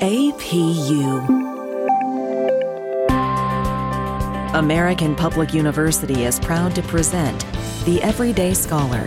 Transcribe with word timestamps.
APU. 0.00 1.26
American 4.54 5.16
Public 5.16 5.52
University 5.52 6.22
is 6.22 6.38
proud 6.38 6.72
to 6.76 6.82
present 6.82 7.44
The 7.84 8.00
Everyday 8.00 8.54
Scholar. 8.54 9.04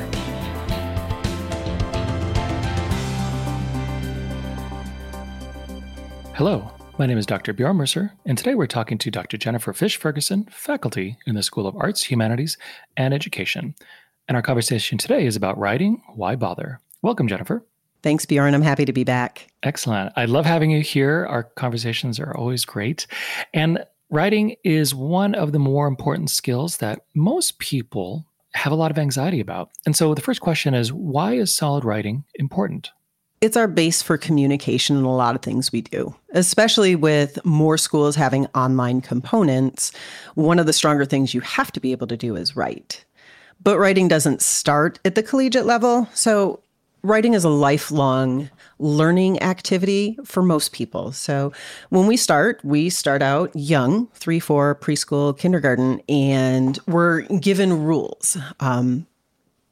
Hello, 6.33 6.69
my 6.97 7.05
name 7.05 7.17
is 7.17 7.25
Dr. 7.25 7.53
Bjorn 7.53 7.77
Mercer, 7.77 8.11
and 8.25 8.37
today 8.37 8.55
we're 8.55 8.67
talking 8.67 8.97
to 8.97 9.09
Dr. 9.09 9.37
Jennifer 9.37 9.71
Fisch-Ferguson, 9.71 10.49
faculty 10.51 11.15
in 11.25 11.35
the 11.35 11.43
School 11.43 11.67
of 11.67 11.77
Arts, 11.77 12.11
Humanities, 12.11 12.57
and 12.97 13.13
Education. 13.13 13.75
And 14.27 14.35
our 14.35 14.41
conversation 14.41 14.97
today 14.97 15.25
is 15.25 15.37
about 15.37 15.57
writing. 15.57 16.01
Why 16.15 16.35
bother? 16.35 16.81
Welcome, 17.01 17.29
Jennifer. 17.29 17.65
Thanks, 18.03 18.25
Bjorn. 18.25 18.53
I'm 18.53 18.61
happy 18.61 18.85
to 18.85 18.93
be 18.93 19.03
back. 19.03 19.47
Excellent. 19.63 20.11
I 20.15 20.25
love 20.25 20.45
having 20.45 20.71
you 20.71 20.81
here. 20.81 21.25
Our 21.29 21.43
conversations 21.43 22.19
are 22.19 22.35
always 22.35 22.65
great. 22.65 23.05
And 23.53 23.85
writing 24.09 24.55
is 24.63 24.95
one 24.95 25.35
of 25.35 25.51
the 25.51 25.59
more 25.59 25.87
important 25.87 26.29
skills 26.29 26.77
that 26.77 27.01
most 27.15 27.59
people 27.59 28.25
have 28.53 28.73
a 28.73 28.75
lot 28.75 28.91
of 28.91 28.97
anxiety 28.97 29.39
about. 29.39 29.69
And 29.85 29.95
so 29.95 30.13
the 30.13 30.21
first 30.21 30.41
question 30.41 30.73
is 30.73 30.91
why 30.91 31.33
is 31.33 31.55
solid 31.55 31.85
writing 31.85 32.25
important? 32.35 32.91
It's 33.39 33.57
our 33.57 33.67
base 33.67 34.03
for 34.03 34.17
communication 34.17 34.97
in 34.97 35.03
a 35.03 35.15
lot 35.15 35.35
of 35.35 35.41
things 35.41 35.71
we 35.71 35.81
do, 35.81 36.13
especially 36.33 36.95
with 36.95 37.43
more 37.43 37.77
schools 37.77 38.15
having 38.15 38.45
online 38.53 39.01
components. 39.01 39.91
One 40.35 40.59
of 40.59 40.67
the 40.67 40.73
stronger 40.73 41.05
things 41.05 41.33
you 41.33 41.41
have 41.41 41.71
to 41.71 41.79
be 41.79 41.91
able 41.91 42.05
to 42.07 42.17
do 42.17 42.35
is 42.35 42.55
write. 42.55 43.03
But 43.63 43.79
writing 43.79 44.07
doesn't 44.07 44.41
start 44.43 44.99
at 45.05 45.15
the 45.15 45.23
collegiate 45.23 45.65
level. 45.65 46.07
So 46.13 46.61
writing 47.03 47.33
is 47.33 47.43
a 47.43 47.49
lifelong 47.49 48.49
learning 48.79 49.41
activity 49.41 50.17
for 50.23 50.41
most 50.41 50.71
people. 50.71 51.11
So 51.11 51.51
when 51.89 52.07
we 52.07 52.17
start, 52.17 52.59
we 52.63 52.89
start 52.89 53.21
out 53.21 53.51
young, 53.55 54.07
three, 54.13 54.39
four, 54.39 54.75
preschool, 54.75 55.37
kindergarten, 55.37 56.01
and 56.09 56.79
we're 56.87 57.21
given 57.21 57.83
rules. 57.83 58.37
Um, 58.59 59.07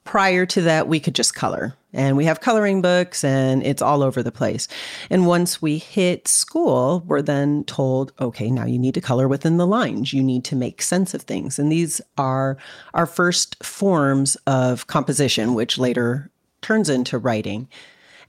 prior 0.04 0.46
to 0.48 0.62
that, 0.64 0.88
we 0.88 1.00
could 1.00 1.16
just 1.16 1.36
color. 1.36 1.76
And 1.92 2.16
we 2.16 2.26
have 2.26 2.40
coloring 2.40 2.84
books 2.84 3.24
and 3.24 3.66
it's 3.66 3.82
all 3.82 4.04
over 4.04 4.22
the 4.22 4.32
place. 4.32 4.68
And 5.10 5.26
once 5.26 5.60
we 5.60 5.80
hit 5.80 6.28
school, 6.28 7.04
we're 7.08 7.24
then 7.24 7.64
told, 7.64 8.12
okay, 8.20 8.52
now 8.52 8.66
you 8.66 8.78
need 8.78 8.94
to 8.94 9.02
color 9.02 9.28
within 9.28 9.58
the 9.58 9.66
lines. 9.66 10.14
You 10.14 10.22
need 10.22 10.44
to 10.46 10.56
make 10.56 10.84
sense 10.84 11.16
of 11.16 11.24
things. 11.24 11.58
And 11.58 11.72
these 11.72 12.00
are 12.18 12.58
our 12.94 13.08
first 13.08 13.64
forms 13.64 14.36
of 14.46 14.86
composition, 14.86 15.56
which 15.56 15.80
later 15.80 16.30
turns 16.62 16.90
into 16.90 17.18
writing. 17.18 17.68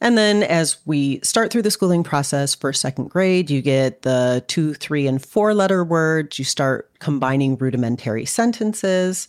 And 0.01 0.17
then 0.17 0.43
as 0.43 0.79
we 0.87 1.21
start 1.23 1.53
through 1.53 1.63
the 1.63 1.71
schooling 1.71 2.03
process 2.03 2.55
for 2.55 2.73
second 2.73 3.11
grade, 3.11 3.51
you 3.51 3.61
get 3.61 4.03
the 4.03 4.43
two, 4.49 4.73
three, 4.75 5.07
and 5.07 5.23
four 5.23 5.53
letter 5.53 5.85
words. 5.85 6.39
You 6.39 6.45
start 6.45 6.91
combining 7.01 7.57
rudimentary 7.57 8.25
sentences. 8.25 9.29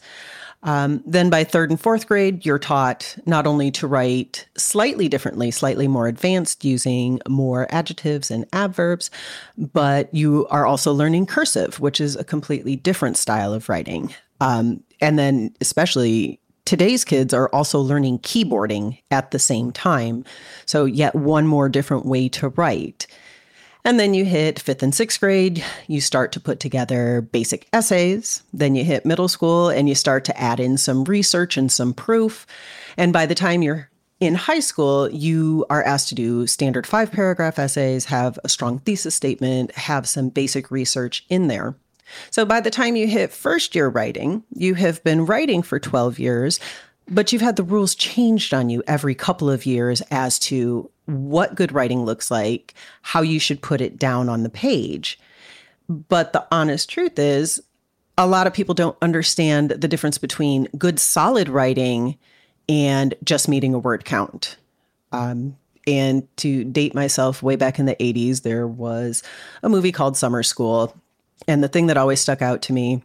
Um, 0.63 1.03
then 1.05 1.29
by 1.29 1.43
third 1.43 1.71
and 1.71 1.79
fourth 1.79 2.07
grade, 2.07 2.45
you're 2.45 2.59
taught 2.59 3.17
not 3.25 3.47
only 3.47 3.71
to 3.71 3.87
write 3.87 4.47
slightly 4.55 5.09
differently, 5.09 5.49
slightly 5.49 5.87
more 5.87 6.07
advanced, 6.07 6.63
using 6.63 7.19
more 7.27 7.67
adjectives 7.71 8.29
and 8.29 8.45
adverbs, 8.53 9.09
but 9.57 10.13
you 10.13 10.47
are 10.51 10.65
also 10.65 10.93
learning 10.93 11.25
cursive, 11.25 11.79
which 11.79 11.99
is 11.99 12.15
a 12.15 12.23
completely 12.23 12.75
different 12.75 13.17
style 13.17 13.53
of 13.53 13.69
writing. 13.69 14.13
Um, 14.39 14.83
and 15.01 15.17
then, 15.17 15.55
especially 15.61 16.39
today's 16.71 17.03
kids 17.03 17.33
are 17.33 17.49
also 17.49 17.81
learning 17.81 18.17
keyboarding 18.19 18.97
at 19.11 19.31
the 19.31 19.39
same 19.39 19.73
time. 19.73 20.23
So, 20.65 20.85
yet 20.85 21.13
one 21.13 21.45
more 21.45 21.67
different 21.67 22.05
way 22.05 22.29
to 22.29 22.47
write. 22.47 23.07
And 23.83 23.99
then 23.99 24.13
you 24.13 24.23
hit 24.23 24.57
fifth 24.57 24.81
and 24.81 24.95
sixth 24.95 25.19
grade, 25.19 25.65
you 25.87 25.99
start 25.99 26.31
to 26.31 26.39
put 26.39 26.61
together 26.61 27.23
basic 27.23 27.67
essays. 27.73 28.43
Then 28.53 28.73
you 28.75 28.85
hit 28.85 29.05
middle 29.05 29.27
school 29.27 29.67
and 29.67 29.89
you 29.89 29.95
start 29.95 30.23
to 30.23 30.39
add 30.39 30.61
in 30.61 30.77
some 30.77 31.03
research 31.03 31.57
and 31.57 31.69
some 31.69 31.93
proof. 31.93 32.47
And 32.95 33.11
by 33.11 33.25
the 33.25 33.35
time 33.35 33.61
you're 33.61 33.89
in 34.21 34.35
high 34.35 34.61
school, 34.61 35.09
you 35.09 35.65
are 35.69 35.83
asked 35.83 36.07
to 36.07 36.15
do 36.15 36.47
standard 36.47 36.87
five 36.87 37.11
paragraph 37.11 37.59
essays, 37.59 38.05
have 38.05 38.39
a 38.45 38.49
strong 38.49 38.79
thesis 38.79 39.13
statement, 39.13 39.75
have 39.75 40.07
some 40.07 40.29
basic 40.29 40.71
research 40.71 41.25
in 41.27 41.49
there. 41.49 41.75
So 42.29 42.45
by 42.45 42.61
the 42.61 42.71
time 42.71 42.95
you 42.95 43.07
hit 43.07 43.31
first 43.31 43.75
year 43.75 43.89
writing, 43.89 44.43
you 44.53 44.73
have 44.75 45.03
been 45.03 45.25
writing 45.25 45.61
for 45.61 45.79
12 45.79 46.19
years, 46.19 46.59
but 47.07 47.31
you've 47.31 47.41
had 47.41 47.55
the 47.55 47.63
rules 47.63 47.95
changed 47.95 48.53
on 48.53 48.69
you 48.69 48.83
every 48.87 49.15
couple 49.15 49.49
of 49.49 49.65
years 49.65 50.01
as 50.11 50.39
to 50.39 50.89
what 51.05 51.55
good 51.55 51.71
writing 51.71 52.05
looks 52.05 52.31
like, 52.31 52.73
how 53.01 53.21
you 53.21 53.39
should 53.39 53.61
put 53.61 53.81
it 53.81 53.97
down 53.97 54.29
on 54.29 54.43
the 54.43 54.49
page. 54.49 55.19
But 55.89 56.33
the 56.33 56.47
honest 56.51 56.89
truth 56.89 57.19
is, 57.19 57.61
a 58.17 58.27
lot 58.27 58.47
of 58.47 58.53
people 58.53 58.75
don't 58.75 58.97
understand 59.01 59.71
the 59.71 59.87
difference 59.87 60.17
between 60.17 60.67
good, 60.77 60.99
solid 60.99 61.49
writing 61.49 62.17
and 62.69 63.15
just 63.23 63.49
meeting 63.49 63.73
a 63.73 63.79
word 63.79 64.05
count. 64.05 64.57
Um, 65.11 65.57
and 65.87 66.27
to 66.37 66.63
date 66.63 66.93
myself, 66.93 67.41
way 67.41 67.55
back 67.55 67.79
in 67.79 67.85
the 67.85 67.95
80s, 67.95 68.43
there 68.43 68.67
was 68.67 69.23
a 69.63 69.69
movie 69.69 69.91
called 69.91 70.15
Summer 70.15 70.43
School. 70.43 70.95
And 71.47 71.63
the 71.63 71.67
thing 71.67 71.87
that 71.87 71.97
always 71.97 72.19
stuck 72.19 72.41
out 72.41 72.61
to 72.63 72.73
me 72.73 73.03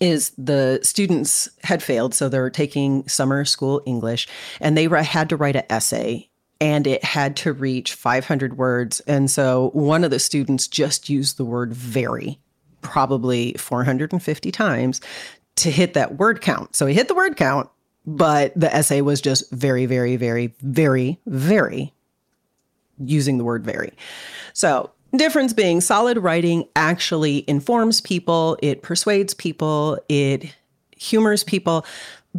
is 0.00 0.32
the 0.36 0.80
students 0.82 1.48
had 1.62 1.82
failed. 1.82 2.14
So 2.14 2.28
they 2.28 2.38
were 2.38 2.50
taking 2.50 3.06
summer 3.08 3.44
school 3.44 3.82
English 3.86 4.28
and 4.60 4.76
they 4.76 4.84
had 4.84 5.28
to 5.30 5.36
write 5.36 5.56
an 5.56 5.64
essay 5.70 6.28
and 6.60 6.86
it 6.86 7.04
had 7.04 7.36
to 7.36 7.52
reach 7.52 7.94
500 7.94 8.56
words. 8.56 9.00
And 9.00 9.30
so 9.30 9.70
one 9.72 10.04
of 10.04 10.10
the 10.10 10.18
students 10.18 10.66
just 10.66 11.08
used 11.08 11.36
the 11.36 11.44
word 11.44 11.72
very, 11.74 12.38
probably 12.82 13.52
450 13.54 14.50
times 14.52 15.00
to 15.56 15.70
hit 15.70 15.94
that 15.94 16.16
word 16.18 16.40
count. 16.40 16.74
So 16.74 16.86
he 16.86 16.94
hit 16.94 17.08
the 17.08 17.14
word 17.14 17.36
count, 17.36 17.68
but 18.06 18.52
the 18.58 18.74
essay 18.74 19.00
was 19.00 19.20
just 19.20 19.50
very, 19.50 19.86
very, 19.86 20.16
very, 20.16 20.54
very, 20.60 21.20
very 21.26 21.92
using 22.98 23.38
the 23.38 23.44
word 23.44 23.64
very. 23.64 23.92
So 24.52 24.90
difference 25.16 25.52
being 25.52 25.80
solid 25.80 26.18
writing 26.18 26.68
actually 26.76 27.44
informs 27.48 28.00
people, 28.00 28.58
it 28.62 28.82
persuades 28.82 29.34
people, 29.34 29.98
it 30.08 30.54
humors 30.96 31.44
people 31.44 31.84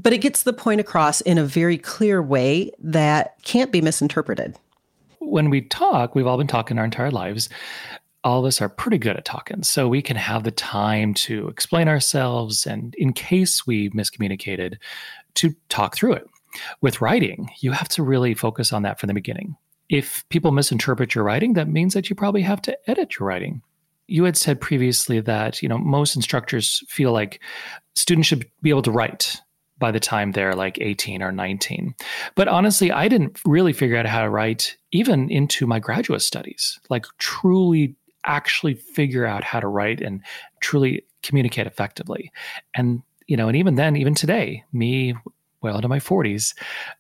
but 0.03 0.13
it 0.13 0.19
gets 0.19 0.43
the 0.43 0.53
point 0.53 0.79
across 0.79 1.21
in 1.21 1.37
a 1.37 1.43
very 1.43 1.77
clear 1.77 2.21
way 2.21 2.71
that 2.79 3.35
can't 3.43 3.71
be 3.71 3.81
misinterpreted. 3.81 4.55
When 5.19 5.49
we 5.49 5.61
talk, 5.61 6.16
we've 6.16 6.27
all 6.27 6.37
been 6.37 6.47
talking 6.47 6.77
our 6.77 6.85
entire 6.85 7.11
lives. 7.11 7.49
All 8.23 8.39
of 8.39 8.45
us 8.45 8.61
are 8.61 8.69
pretty 8.69 8.97
good 8.97 9.17
at 9.17 9.25
talking, 9.25 9.63
so 9.63 9.87
we 9.87 10.01
can 10.01 10.17
have 10.17 10.43
the 10.43 10.51
time 10.51 11.13
to 11.16 11.47
explain 11.47 11.87
ourselves 11.87 12.66
and, 12.66 12.93
in 12.95 13.13
case 13.13 13.66
we 13.66 13.89
miscommunicated, 13.91 14.75
to 15.35 15.55
talk 15.69 15.95
through 15.95 16.13
it. 16.13 16.27
With 16.81 17.01
writing, 17.01 17.49
you 17.59 17.71
have 17.71 17.89
to 17.89 18.03
really 18.03 18.33
focus 18.33 18.73
on 18.73 18.83
that 18.83 18.99
from 18.99 19.07
the 19.07 19.13
beginning. 19.13 19.55
If 19.89 20.27
people 20.29 20.51
misinterpret 20.51 21.15
your 21.15 21.23
writing, 21.23 21.53
that 21.53 21.69
means 21.69 21.93
that 21.93 22.09
you 22.09 22.15
probably 22.15 22.41
have 22.41 22.61
to 22.63 22.89
edit 22.89 23.19
your 23.19 23.27
writing 23.27 23.61
you 24.09 24.23
had 24.23 24.37
said 24.37 24.61
previously 24.61 25.19
that 25.19 25.61
you 25.61 25.67
know 25.67 25.77
most 25.77 26.15
instructors 26.15 26.81
feel 26.87 27.11
like 27.11 27.41
students 27.95 28.27
should 28.27 28.49
be 28.61 28.69
able 28.69 28.81
to 28.81 28.91
write 28.91 29.41
by 29.79 29.91
the 29.91 29.99
time 29.99 30.31
they're 30.31 30.55
like 30.55 30.79
18 30.79 31.21
or 31.21 31.31
19. 31.31 31.93
But 32.35 32.47
honestly, 32.47 32.91
I 32.91 33.07
didn't 33.07 33.39
really 33.45 33.73
figure 33.73 33.97
out 33.97 34.05
how 34.05 34.21
to 34.21 34.29
write 34.29 34.75
even 34.91 35.29
into 35.29 35.67
my 35.67 35.79
graduate 35.79 36.21
studies, 36.21 36.79
like 36.89 37.05
truly 37.19 37.95
actually 38.25 38.73
figure 38.73 39.25
out 39.25 39.43
how 39.43 39.59
to 39.59 39.67
write 39.67 40.01
and 40.01 40.21
truly 40.61 41.05
communicate 41.21 41.67
effectively. 41.67 42.31
And, 42.75 43.03
you 43.27 43.37
know, 43.37 43.47
and 43.47 43.55
even 43.55 43.75
then, 43.75 43.95
even 43.95 44.15
today, 44.15 44.63
me, 44.73 45.13
well 45.62 45.75
into 45.75 45.88
my 45.88 46.00
40s, 46.00 46.53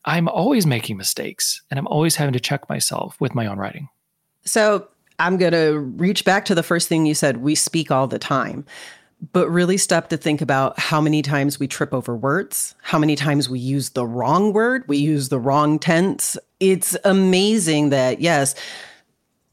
I'm 0.05 0.27
always 0.27 0.65
making 0.65 0.97
mistakes 0.97 1.61
and 1.69 1.79
I'm 1.79 1.87
always 1.87 2.15
having 2.15 2.33
to 2.33 2.39
check 2.39 2.67
myself 2.69 3.15
with 3.19 3.35
my 3.35 3.47
own 3.47 3.57
writing. 3.57 3.89
So 4.45 4.87
I'm 5.19 5.37
going 5.37 5.53
to 5.53 5.79
reach 5.79 6.25
back 6.25 6.45
to 6.45 6.55
the 6.55 6.63
first 6.63 6.87
thing 6.87 7.05
you 7.05 7.15
said 7.15 7.37
we 7.37 7.55
speak 7.55 7.91
all 7.91 8.07
the 8.07 8.19
time 8.19 8.65
but 9.31 9.49
really 9.49 9.77
stop 9.77 10.09
to 10.09 10.17
think 10.17 10.41
about 10.41 10.77
how 10.77 11.01
many 11.01 11.21
times 11.21 11.59
we 11.59 11.67
trip 11.67 11.93
over 11.93 12.15
words, 12.15 12.75
how 12.81 12.99
many 12.99 13.15
times 13.15 13.49
we 13.49 13.59
use 13.59 13.89
the 13.91 14.05
wrong 14.05 14.53
word, 14.53 14.83
we 14.87 14.97
use 14.97 15.29
the 15.29 15.39
wrong 15.39 15.79
tense. 15.79 16.37
It's 16.59 16.95
amazing 17.03 17.89
that, 17.89 18.21
yes, 18.21 18.53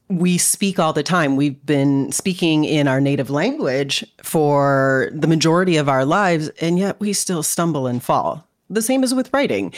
we 0.07 0.37
speak 0.37 0.77
all 0.77 0.93
the 0.93 1.01
time. 1.01 1.35
We've 1.35 1.63
been 1.65 2.11
speaking 2.11 2.63
in 2.63 2.87
our 2.87 3.01
native 3.01 3.31
language 3.31 4.05
for 4.21 5.09
the 5.13 5.27
majority 5.27 5.77
of 5.77 5.89
our 5.89 6.05
lives, 6.05 6.49
and 6.61 6.77
yet 6.77 6.99
we 6.99 7.11
still 7.13 7.41
stumble 7.41 7.87
and 7.87 8.03
fall. 8.03 8.47
The 8.69 8.81
same 8.81 9.03
as 9.03 9.13
with 9.13 9.31
writing 9.33 9.73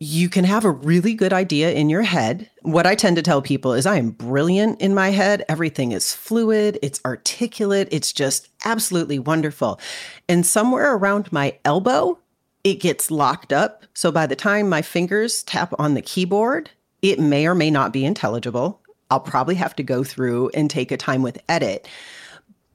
you 0.00 0.28
can 0.28 0.44
have 0.44 0.64
a 0.64 0.70
really 0.70 1.14
good 1.14 1.32
idea 1.32 1.72
in 1.72 1.88
your 1.88 2.02
head. 2.02 2.50
What 2.62 2.86
I 2.86 2.94
tend 2.94 3.16
to 3.16 3.22
tell 3.22 3.40
people 3.40 3.72
is 3.72 3.86
I 3.86 3.96
am 3.96 4.10
brilliant 4.10 4.80
in 4.80 4.94
my 4.94 5.10
head. 5.10 5.44
Everything 5.48 5.92
is 5.92 6.12
fluid, 6.12 6.78
it's 6.82 7.00
articulate, 7.04 7.88
it's 7.90 8.12
just 8.12 8.48
absolutely 8.64 9.18
wonderful. 9.18 9.80
And 10.28 10.44
somewhere 10.44 10.94
around 10.94 11.32
my 11.32 11.56
elbow, 11.64 12.18
it 12.64 12.80
gets 12.80 13.10
locked 13.10 13.52
up. 13.52 13.84
So 13.94 14.10
by 14.10 14.26
the 14.26 14.36
time 14.36 14.68
my 14.68 14.82
fingers 14.82 15.42
tap 15.44 15.72
on 15.78 15.94
the 15.94 16.02
keyboard, 16.02 16.70
it 17.00 17.20
may 17.20 17.46
or 17.46 17.54
may 17.54 17.70
not 17.70 17.92
be 17.92 18.04
intelligible. 18.04 18.80
I'll 19.10 19.20
probably 19.20 19.54
have 19.54 19.76
to 19.76 19.82
go 19.82 20.02
through 20.02 20.50
and 20.54 20.68
take 20.68 20.90
a 20.90 20.96
time 20.96 21.22
with 21.22 21.40
edit. 21.48 21.86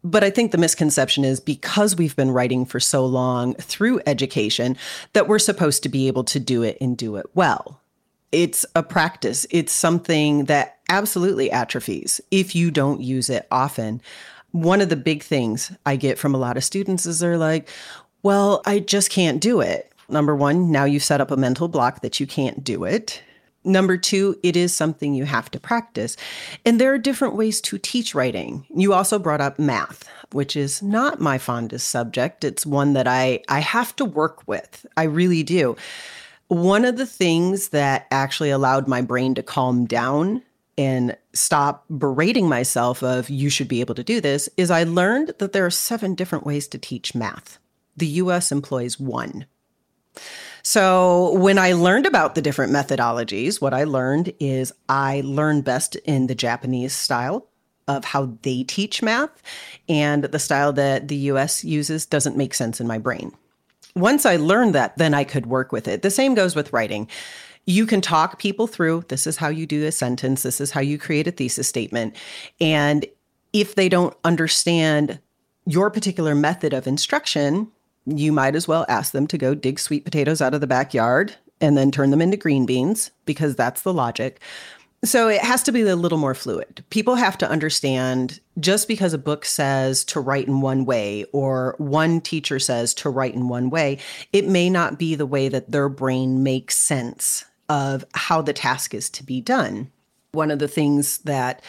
But 0.03 0.23
I 0.23 0.29
think 0.29 0.51
the 0.51 0.57
misconception 0.57 1.25
is 1.25 1.39
because 1.39 1.95
we've 1.95 2.15
been 2.15 2.31
writing 2.31 2.65
for 2.65 2.79
so 2.79 3.05
long 3.05 3.53
through 3.55 4.01
education 4.05 4.77
that 5.13 5.27
we're 5.27 5.39
supposed 5.39 5.83
to 5.83 5.89
be 5.89 6.07
able 6.07 6.23
to 6.25 6.39
do 6.39 6.63
it 6.63 6.77
and 6.79 6.97
do 6.97 7.17
it 7.17 7.25
well. 7.33 7.81
It's 8.31 8.65
a 8.75 8.83
practice, 8.83 9.45
it's 9.49 9.73
something 9.73 10.45
that 10.45 10.79
absolutely 10.87 11.51
atrophies 11.51 12.21
if 12.31 12.55
you 12.55 12.71
don't 12.71 13.01
use 13.01 13.29
it 13.29 13.47
often. 13.51 14.01
One 14.51 14.81
of 14.81 14.89
the 14.89 14.95
big 14.95 15.23
things 15.23 15.71
I 15.85 15.95
get 15.95 16.17
from 16.17 16.33
a 16.33 16.39
lot 16.39 16.57
of 16.57 16.63
students 16.63 17.05
is 17.05 17.19
they're 17.19 17.37
like, 17.37 17.67
well, 18.23 18.61
I 18.65 18.79
just 18.79 19.09
can't 19.09 19.41
do 19.41 19.61
it. 19.61 19.91
Number 20.07 20.35
one, 20.35 20.71
now 20.71 20.85
you've 20.85 21.03
set 21.03 21.21
up 21.21 21.31
a 21.31 21.37
mental 21.37 21.67
block 21.67 22.01
that 22.01 22.19
you 22.19 22.27
can't 22.27 22.63
do 22.63 22.83
it. 22.83 23.21
Number 23.69 23.97
two, 23.97 24.35
it 24.41 24.57
is 24.57 24.75
something 24.75 25.13
you 25.13 25.25
have 25.25 25.51
to 25.51 25.59
practice. 25.59 26.17
And 26.65 26.81
there 26.81 26.91
are 26.91 26.97
different 26.97 27.35
ways 27.35 27.61
to 27.61 27.77
teach 27.77 28.15
writing. 28.15 28.65
You 28.75 28.93
also 28.93 29.19
brought 29.19 29.41
up 29.41 29.59
math, 29.59 30.09
which 30.31 30.55
is 30.55 30.81
not 30.81 31.21
my 31.21 31.37
fondest 31.37 31.87
subject. 31.87 32.43
It's 32.43 32.65
one 32.65 32.93
that 32.93 33.07
I, 33.07 33.43
I 33.47 33.59
have 33.59 33.95
to 33.97 34.05
work 34.05 34.41
with. 34.47 34.87
I 34.97 35.03
really 35.03 35.43
do. 35.43 35.77
One 36.47 36.83
of 36.83 36.97
the 36.97 37.05
things 37.05 37.69
that 37.69 38.07
actually 38.09 38.49
allowed 38.49 38.87
my 38.87 39.01
brain 39.01 39.35
to 39.35 39.43
calm 39.43 39.85
down 39.85 40.41
and 40.75 41.15
stop 41.33 41.85
berating 41.91 42.49
myself 42.49 43.03
of 43.03 43.29
you 43.29 43.51
should 43.51 43.67
be 43.67 43.81
able 43.81 43.93
to 43.93 44.03
do 44.03 44.19
this 44.19 44.49
is 44.57 44.71
I 44.71 44.83
learned 44.83 45.33
that 45.37 45.51
there 45.51 45.65
are 45.65 45.69
seven 45.69 46.15
different 46.15 46.43
ways 46.43 46.67
to 46.69 46.79
teach 46.79 47.13
math. 47.13 47.59
The 47.95 48.07
US 48.07 48.51
employs 48.51 48.99
one. 48.99 49.45
So, 50.63 51.33
when 51.33 51.57
I 51.57 51.73
learned 51.73 52.05
about 52.05 52.35
the 52.35 52.41
different 52.41 52.73
methodologies, 52.73 53.61
what 53.61 53.73
I 53.73 53.83
learned 53.83 54.33
is 54.39 54.73
I 54.87 55.21
learn 55.25 55.61
best 55.61 55.95
in 55.97 56.27
the 56.27 56.35
Japanese 56.35 56.93
style 56.93 57.47
of 57.87 58.05
how 58.05 58.37
they 58.43 58.63
teach 58.63 59.01
math, 59.01 59.41
and 59.87 60.25
the 60.25 60.39
style 60.39 60.71
that 60.73 61.07
the 61.07 61.15
US 61.15 61.63
uses 61.63 62.05
doesn't 62.05 62.37
make 62.37 62.53
sense 62.53 62.79
in 62.79 62.87
my 62.87 62.99
brain. 62.99 63.31
Once 63.95 64.25
I 64.25 64.35
learned 64.35 64.75
that, 64.75 64.97
then 64.97 65.13
I 65.13 65.23
could 65.23 65.47
work 65.47 65.71
with 65.71 65.87
it. 65.87 66.03
The 66.03 66.11
same 66.11 66.35
goes 66.35 66.55
with 66.55 66.71
writing. 66.71 67.07
You 67.65 67.85
can 67.85 68.01
talk 68.01 68.39
people 68.39 68.67
through 68.67 69.05
this 69.09 69.25
is 69.27 69.37
how 69.37 69.49
you 69.49 69.65
do 69.65 69.85
a 69.85 69.91
sentence, 69.91 70.43
this 70.43 70.61
is 70.61 70.71
how 70.71 70.81
you 70.81 70.97
create 70.97 71.27
a 71.27 71.31
thesis 71.31 71.67
statement. 71.67 72.15
And 72.61 73.05
if 73.53 73.75
they 73.75 73.89
don't 73.89 74.15
understand 74.23 75.19
your 75.65 75.89
particular 75.89 76.35
method 76.35 76.73
of 76.73 76.87
instruction, 76.87 77.71
you 78.17 78.31
might 78.31 78.55
as 78.55 78.67
well 78.67 78.85
ask 78.89 79.11
them 79.11 79.27
to 79.27 79.37
go 79.37 79.53
dig 79.53 79.79
sweet 79.79 80.05
potatoes 80.05 80.41
out 80.41 80.53
of 80.53 80.61
the 80.61 80.67
backyard 80.67 81.35
and 81.61 81.77
then 81.77 81.91
turn 81.91 82.11
them 82.11 82.21
into 82.21 82.37
green 82.37 82.65
beans 82.65 83.11
because 83.25 83.55
that's 83.55 83.81
the 83.81 83.93
logic. 83.93 84.39
So 85.03 85.29
it 85.29 85.41
has 85.41 85.63
to 85.63 85.71
be 85.71 85.81
a 85.81 85.95
little 85.95 86.17
more 86.17 86.35
fluid. 86.35 86.83
People 86.89 87.15
have 87.15 87.37
to 87.37 87.49
understand 87.49 88.41
just 88.59 88.87
because 88.87 89.13
a 89.13 89.17
book 89.17 89.45
says 89.45 90.03
to 90.05 90.19
write 90.19 90.47
in 90.47 90.59
one 90.59 90.83
way 90.83 91.25
or 91.31 91.75
one 91.77 92.19
teacher 92.19 92.59
says 92.59 92.93
to 92.95 93.09
write 93.09 93.33
in 93.33 93.47
one 93.47 93.69
way, 93.69 93.97
it 94.33 94.45
may 94.47 94.69
not 94.69 94.99
be 94.99 95.15
the 95.15 95.25
way 95.25 95.47
that 95.47 95.71
their 95.71 95.87
brain 95.87 96.43
makes 96.43 96.75
sense 96.75 97.45
of 97.69 98.03
how 98.13 98.41
the 98.41 98.51
task 98.51 98.93
is 98.93 99.09
to 99.11 99.23
be 99.23 99.39
done. 99.39 99.89
One 100.33 100.51
of 100.51 100.59
the 100.59 100.67
things 100.67 101.19
that 101.19 101.63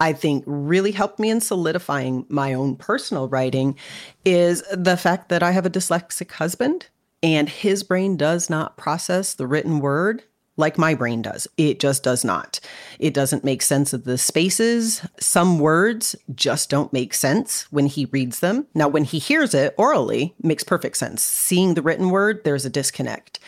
I 0.00 0.12
think 0.12 0.44
really 0.46 0.92
helped 0.92 1.18
me 1.18 1.30
in 1.30 1.40
solidifying 1.40 2.26
my 2.28 2.54
own 2.54 2.76
personal 2.76 3.28
writing 3.28 3.76
is 4.24 4.62
the 4.72 4.96
fact 4.96 5.28
that 5.28 5.42
I 5.42 5.52
have 5.52 5.66
a 5.66 5.70
dyslexic 5.70 6.32
husband 6.32 6.88
and 7.22 7.48
his 7.48 7.84
brain 7.84 8.16
does 8.16 8.50
not 8.50 8.76
process 8.76 9.34
the 9.34 9.46
written 9.46 9.78
word 9.78 10.24
like 10.56 10.76
my 10.76 10.94
brain 10.94 11.22
does. 11.22 11.48
It 11.56 11.80
just 11.80 12.02
does 12.02 12.24
not. 12.24 12.60
It 12.98 13.14
doesn't 13.14 13.44
make 13.44 13.62
sense 13.62 13.92
of 13.92 14.04
the 14.04 14.18
spaces. 14.18 15.06
Some 15.18 15.58
words 15.58 16.14
just 16.34 16.68
don't 16.68 16.92
make 16.92 17.14
sense 17.14 17.70
when 17.72 17.86
he 17.86 18.04
reads 18.06 18.40
them. 18.40 18.66
Now, 18.74 18.88
when 18.88 19.04
he 19.04 19.18
hears 19.18 19.54
it 19.54 19.74
orally, 19.78 20.34
makes 20.42 20.62
perfect 20.62 20.96
sense. 20.96 21.22
Seeing 21.22 21.74
the 21.74 21.82
written 21.82 22.10
word, 22.10 22.44
there's 22.44 22.66
a 22.66 22.70
disconnect. 22.70 23.38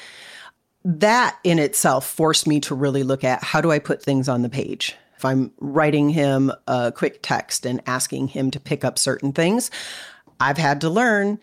That 0.85 1.39
in 1.45 1.59
itself 1.59 2.07
forced 2.07 2.47
me 2.47 2.61
to 2.61 2.75
really 2.75 3.03
look 3.03 3.25
at 3.25 3.43
how 3.43 3.61
do 3.61 3.71
I 3.71 3.79
put 3.79 4.03
things 4.03 4.29
on 4.29 4.43
the 4.43 4.49
page? 4.49 4.97
If 5.25 5.31
I'm 5.31 5.53
writing 5.59 6.11
him 6.11 6.53
a 6.69 6.93
quick 6.93 7.21
text 7.23 7.65
and 7.65 7.81
asking 7.87 8.29
him 8.29 8.51
to 8.51 8.61
pick 8.61 8.85
up 8.85 8.99
certain 8.99 9.33
things, 9.33 9.71
I've 10.39 10.59
had 10.59 10.83
to 10.83 10.91
learn 10.91 11.39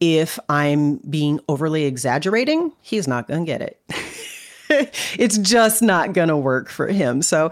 if 0.00 0.38
I'm 0.48 0.96
being 0.96 1.38
overly 1.46 1.84
exaggerating, 1.84 2.72
he's 2.80 3.06
not 3.06 3.28
going 3.28 3.44
to 3.44 3.46
get 3.46 3.60
it. 3.60 3.80
it's 5.18 5.36
just 5.36 5.82
not 5.82 6.14
going 6.14 6.28
to 6.28 6.38
work 6.38 6.70
for 6.70 6.86
him. 6.86 7.20
So, 7.20 7.50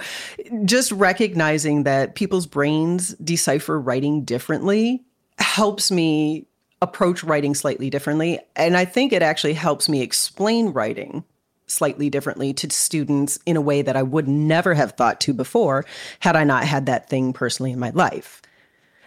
just 0.65 0.93
recognizing 0.93 1.83
that 1.83 2.15
people's 2.15 2.47
brains 2.47 3.15
decipher 3.15 3.79
writing 3.79 4.25
differently 4.25 5.05
helps 5.39 5.91
me 5.91 6.47
approach 6.81 7.23
writing 7.23 7.55
slightly 7.55 7.91
differently. 7.91 8.39
And 8.55 8.79
I 8.79 8.87
think 8.87 9.13
it 9.13 9.23
actually 9.23 9.55
helps 9.55 9.91
me 9.91 10.01
explain 10.01 10.69
writing 10.69 11.25
slightly 11.67 12.11
differently 12.11 12.53
to 12.55 12.71
students 12.71 13.39
in 13.47 13.57
a 13.57 13.61
way 13.61 13.83
that 13.83 13.97
I 13.97 14.03
would 14.03 14.29
never 14.29 14.75
have 14.75 14.93
thought 14.93 15.21
to 15.23 15.35
before 15.35 15.85
had 16.21 16.37
I 16.37 16.45
not 16.45 16.65
had 16.65 16.87
that 16.87 17.09
thing 17.09 17.33
personally 17.33 17.73
in 17.73 17.79
my 17.79 17.91
life. 17.91 18.43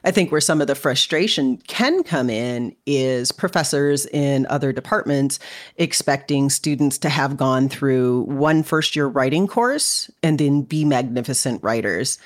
I 0.04 0.12
think 0.12 0.32
where 0.32 0.42
some 0.42 0.62
of 0.62 0.68
the 0.68 0.76
frustration 0.76 1.58
can 1.68 2.04
come 2.04 2.30
in 2.30 2.76
is 2.86 3.32
professors 3.32 4.06
in 4.06 4.46
other 4.48 4.72
departments 4.72 5.40
expecting 5.76 6.50
students 6.50 6.98
to 7.00 7.10
have 7.10 7.36
gone 7.36 7.68
through 7.68 8.22
one 8.22 8.64
first 8.64 8.96
year 8.96 9.08
writing 9.08 9.48
course 9.48 10.10
and 10.24 10.40
then 10.40 10.62
be 10.62 10.86
magnificent 10.86 11.62
writers. 11.64 12.18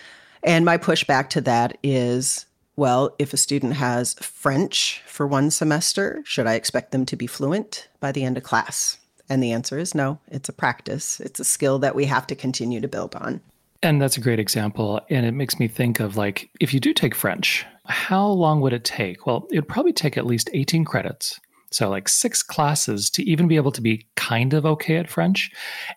And 0.44 0.66
my 0.66 0.78
pushback 0.78 1.30
to 1.30 1.42
that 1.42 1.78
is 1.84 2.46
well, 2.76 3.14
if 3.20 3.34
a 3.34 3.38
student 3.38 3.74
has 3.74 4.16
French 4.16 5.04
for 5.06 5.28
one 5.28 5.52
semester, 5.52 6.24
should 6.26 6.48
I 6.48 6.56
expect 6.56 6.92
them 6.92 7.06
to 7.06 7.16
be 7.16 7.28
fluent 7.28 7.88
by 8.00 8.12
the 8.12 8.24
end 8.24 8.36
of 8.36 8.44
class? 8.44 8.98
And 9.30 9.42
the 9.42 9.52
answer 9.52 9.78
is 9.78 9.96
no, 9.96 10.20
it's 10.28 10.50
a 10.50 10.54
practice, 10.54 11.20
it's 11.20 11.40
a 11.40 11.46
skill 11.46 11.80
that 11.80 11.96
we 11.96 12.06
have 12.06 12.28
to 12.28 12.36
continue 12.36 12.82
to 12.82 12.88
build 12.88 13.16
on. 13.16 13.42
And 13.82 14.02
that's 14.02 14.18
a 14.18 14.22
great 14.22 14.40
example. 14.40 15.02
And 15.10 15.26
it 15.26 15.34
makes 15.34 15.60
me 15.60 15.68
think 15.68 16.00
of 16.00 16.16
like, 16.16 16.50
if 16.60 16.74
you 16.74 16.80
do 16.80 16.94
take 16.94 17.14
French, 17.14 17.66
how 17.86 18.26
long 18.28 18.62
would 18.62 18.74
it 18.74 18.86
take? 18.86 19.26
Well, 19.26 19.46
it 19.52 19.56
would 19.60 19.68
probably 19.68 19.92
take 19.92 20.18
at 20.18 20.26
least 20.26 20.50
18 20.54 20.86
credits. 20.86 21.40
So, 21.72 21.90
like 21.90 22.08
six 22.08 22.44
classes 22.44 23.10
to 23.10 23.24
even 23.24 23.48
be 23.48 23.56
able 23.56 23.72
to 23.72 23.82
be 23.82 24.06
kind 24.16 24.54
of 24.54 24.64
okay 24.66 24.98
at 24.98 25.10
French. 25.10 25.50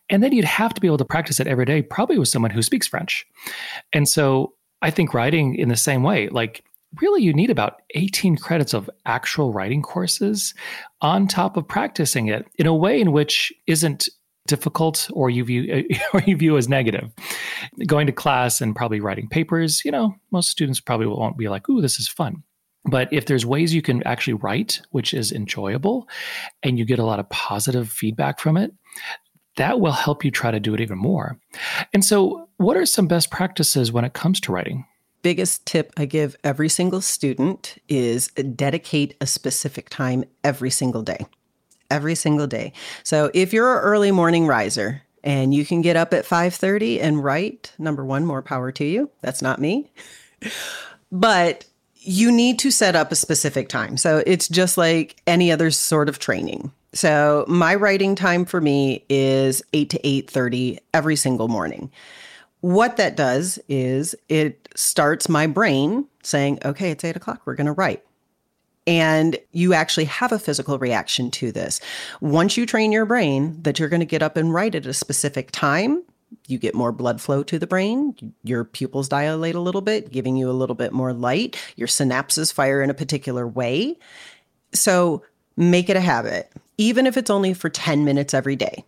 And 0.08 0.22
then 0.22 0.32
you'd 0.32 0.46
have 0.46 0.72
to 0.72 0.80
be 0.80 0.88
able 0.88 0.96
to 0.98 1.04
practice 1.04 1.38
it 1.38 1.46
every 1.46 1.66
day, 1.66 1.82
probably 1.82 2.18
with 2.18 2.28
someone 2.28 2.50
who 2.50 2.62
speaks 2.62 2.86
French. 2.86 3.26
And 3.92 4.08
so, 4.08 4.54
I 4.80 4.90
think 4.90 5.12
writing 5.12 5.54
in 5.54 5.68
the 5.68 5.76
same 5.76 6.02
way, 6.02 6.28
like 6.28 6.64
really 7.00 7.22
you 7.22 7.32
need 7.32 7.50
about 7.50 7.82
18 7.94 8.36
credits 8.36 8.74
of 8.74 8.90
actual 9.04 9.52
writing 9.52 9.82
courses 9.82 10.54
on 11.00 11.26
top 11.26 11.56
of 11.56 11.66
practicing 11.66 12.28
it 12.28 12.46
in 12.56 12.66
a 12.66 12.74
way 12.74 13.00
in 13.00 13.12
which 13.12 13.52
isn't 13.66 14.08
difficult 14.46 15.10
or 15.12 15.28
you 15.28 15.44
view 15.44 15.84
or 16.12 16.20
you 16.26 16.36
view 16.36 16.56
as 16.56 16.68
negative. 16.68 17.10
Going 17.86 18.06
to 18.06 18.12
class 18.12 18.60
and 18.60 18.74
probably 18.74 19.00
writing 19.00 19.28
papers, 19.28 19.84
you 19.84 19.90
know, 19.90 20.14
most 20.30 20.48
students 20.48 20.80
probably 20.80 21.06
won't 21.06 21.38
be 21.38 21.48
like, 21.48 21.68
"Ooh, 21.68 21.80
this 21.80 21.98
is 21.98 22.08
fun." 22.08 22.42
But 22.88 23.12
if 23.12 23.26
there's 23.26 23.44
ways 23.44 23.74
you 23.74 23.82
can 23.82 24.02
actually 24.04 24.34
write, 24.34 24.80
which 24.90 25.12
is 25.12 25.32
enjoyable, 25.32 26.08
and 26.62 26.78
you 26.78 26.84
get 26.84 27.00
a 27.00 27.04
lot 27.04 27.18
of 27.18 27.28
positive 27.30 27.90
feedback 27.90 28.38
from 28.38 28.56
it, 28.56 28.72
that 29.56 29.80
will 29.80 29.92
help 29.92 30.24
you 30.24 30.30
try 30.30 30.50
to 30.50 30.60
do 30.60 30.72
it 30.74 30.80
even 30.80 30.98
more. 30.98 31.38
And 31.92 32.04
so, 32.04 32.48
what 32.58 32.76
are 32.76 32.86
some 32.86 33.08
best 33.08 33.30
practices 33.30 33.90
when 33.90 34.04
it 34.04 34.12
comes 34.12 34.40
to 34.40 34.52
writing? 34.52 34.86
Biggest 35.26 35.66
tip 35.66 35.92
I 35.96 36.04
give 36.04 36.36
every 36.44 36.68
single 36.68 37.00
student 37.00 37.78
is 37.88 38.28
dedicate 38.28 39.16
a 39.20 39.26
specific 39.26 39.88
time 39.88 40.24
every 40.44 40.70
single 40.70 41.02
day. 41.02 41.26
Every 41.90 42.14
single 42.14 42.46
day. 42.46 42.72
So 43.02 43.32
if 43.34 43.52
you're 43.52 43.76
an 43.76 43.82
early 43.82 44.12
morning 44.12 44.46
riser 44.46 45.02
and 45.24 45.52
you 45.52 45.66
can 45.66 45.82
get 45.82 45.96
up 45.96 46.14
at 46.14 46.26
5:30 46.26 47.00
and 47.00 47.24
write, 47.24 47.72
number 47.76 48.04
1 48.04 48.24
more 48.24 48.40
power 48.40 48.70
to 48.70 48.84
you. 48.84 49.10
That's 49.20 49.42
not 49.42 49.60
me. 49.60 49.90
but 51.10 51.64
you 51.96 52.30
need 52.30 52.60
to 52.60 52.70
set 52.70 52.94
up 52.94 53.10
a 53.10 53.16
specific 53.16 53.68
time. 53.68 53.96
So 53.96 54.22
it's 54.28 54.46
just 54.46 54.78
like 54.78 55.20
any 55.26 55.50
other 55.50 55.72
sort 55.72 56.08
of 56.08 56.20
training. 56.20 56.70
So 56.92 57.44
my 57.48 57.74
writing 57.74 58.14
time 58.14 58.44
for 58.44 58.60
me 58.60 59.04
is 59.08 59.60
8 59.72 59.90
to 59.90 59.98
8:30 60.06 60.78
every 60.94 61.16
single 61.16 61.48
morning. 61.48 61.90
What 62.60 62.96
that 62.96 63.16
does 63.16 63.58
is 63.68 64.14
it 64.28 64.65
starts 64.76 65.28
my 65.28 65.46
brain 65.46 66.06
saying, 66.22 66.58
okay, 66.64 66.90
it's 66.90 67.04
eight 67.04 67.16
o'clock, 67.16 67.42
we're 67.44 67.54
going 67.54 67.66
to 67.66 67.72
write. 67.72 68.02
And 68.86 69.36
you 69.50 69.74
actually 69.74 70.04
have 70.04 70.30
a 70.30 70.38
physical 70.38 70.78
reaction 70.78 71.30
to 71.32 71.50
this. 71.50 71.80
Once 72.20 72.56
you 72.56 72.66
train 72.66 72.92
your 72.92 73.04
brain 73.04 73.60
that 73.62 73.78
you're 73.78 73.88
going 73.88 74.00
to 74.00 74.06
get 74.06 74.22
up 74.22 74.36
and 74.36 74.54
write 74.54 74.76
at 74.76 74.86
a 74.86 74.94
specific 74.94 75.50
time, 75.50 76.04
you 76.46 76.58
get 76.58 76.74
more 76.74 76.92
blood 76.92 77.20
flow 77.20 77.42
to 77.44 77.58
the 77.58 77.66
brain, 77.66 78.14
your 78.44 78.64
pupils 78.64 79.08
dilate 79.08 79.54
a 79.54 79.60
little 79.60 79.80
bit, 79.80 80.12
giving 80.12 80.36
you 80.36 80.48
a 80.48 80.52
little 80.52 80.76
bit 80.76 80.92
more 80.92 81.12
light, 81.12 81.56
your 81.76 81.88
synapses 81.88 82.52
fire 82.52 82.80
in 82.80 82.90
a 82.90 82.94
particular 82.94 83.46
way. 83.46 83.98
So 84.72 85.24
make 85.56 85.88
it 85.88 85.96
a 85.96 86.00
habit, 86.00 86.52
even 86.78 87.06
if 87.06 87.16
it's 87.16 87.30
only 87.30 87.54
for 87.54 87.68
10 87.68 88.04
minutes 88.04 88.34
every 88.34 88.56
day 88.56 88.84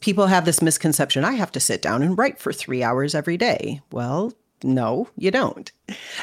people 0.00 0.26
have 0.26 0.44
this 0.44 0.62
misconception 0.62 1.24
I 1.24 1.32
have 1.32 1.52
to 1.52 1.60
sit 1.60 1.82
down 1.82 2.02
and 2.02 2.18
write 2.18 2.38
for 2.38 2.52
three 2.52 2.82
hours 2.82 3.14
every 3.14 3.36
day. 3.36 3.80
Well, 3.90 4.32
No, 4.64 5.08
you 5.16 5.30
don't. 5.30 5.70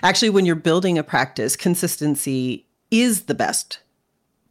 Actually, 0.02 0.30
when 0.30 0.46
you're 0.46 0.56
building 0.56 0.98
a 0.98 1.04
practice, 1.04 1.56
consistency 1.56 2.66
is 2.92 3.24
the 3.24 3.36
best 3.36 3.80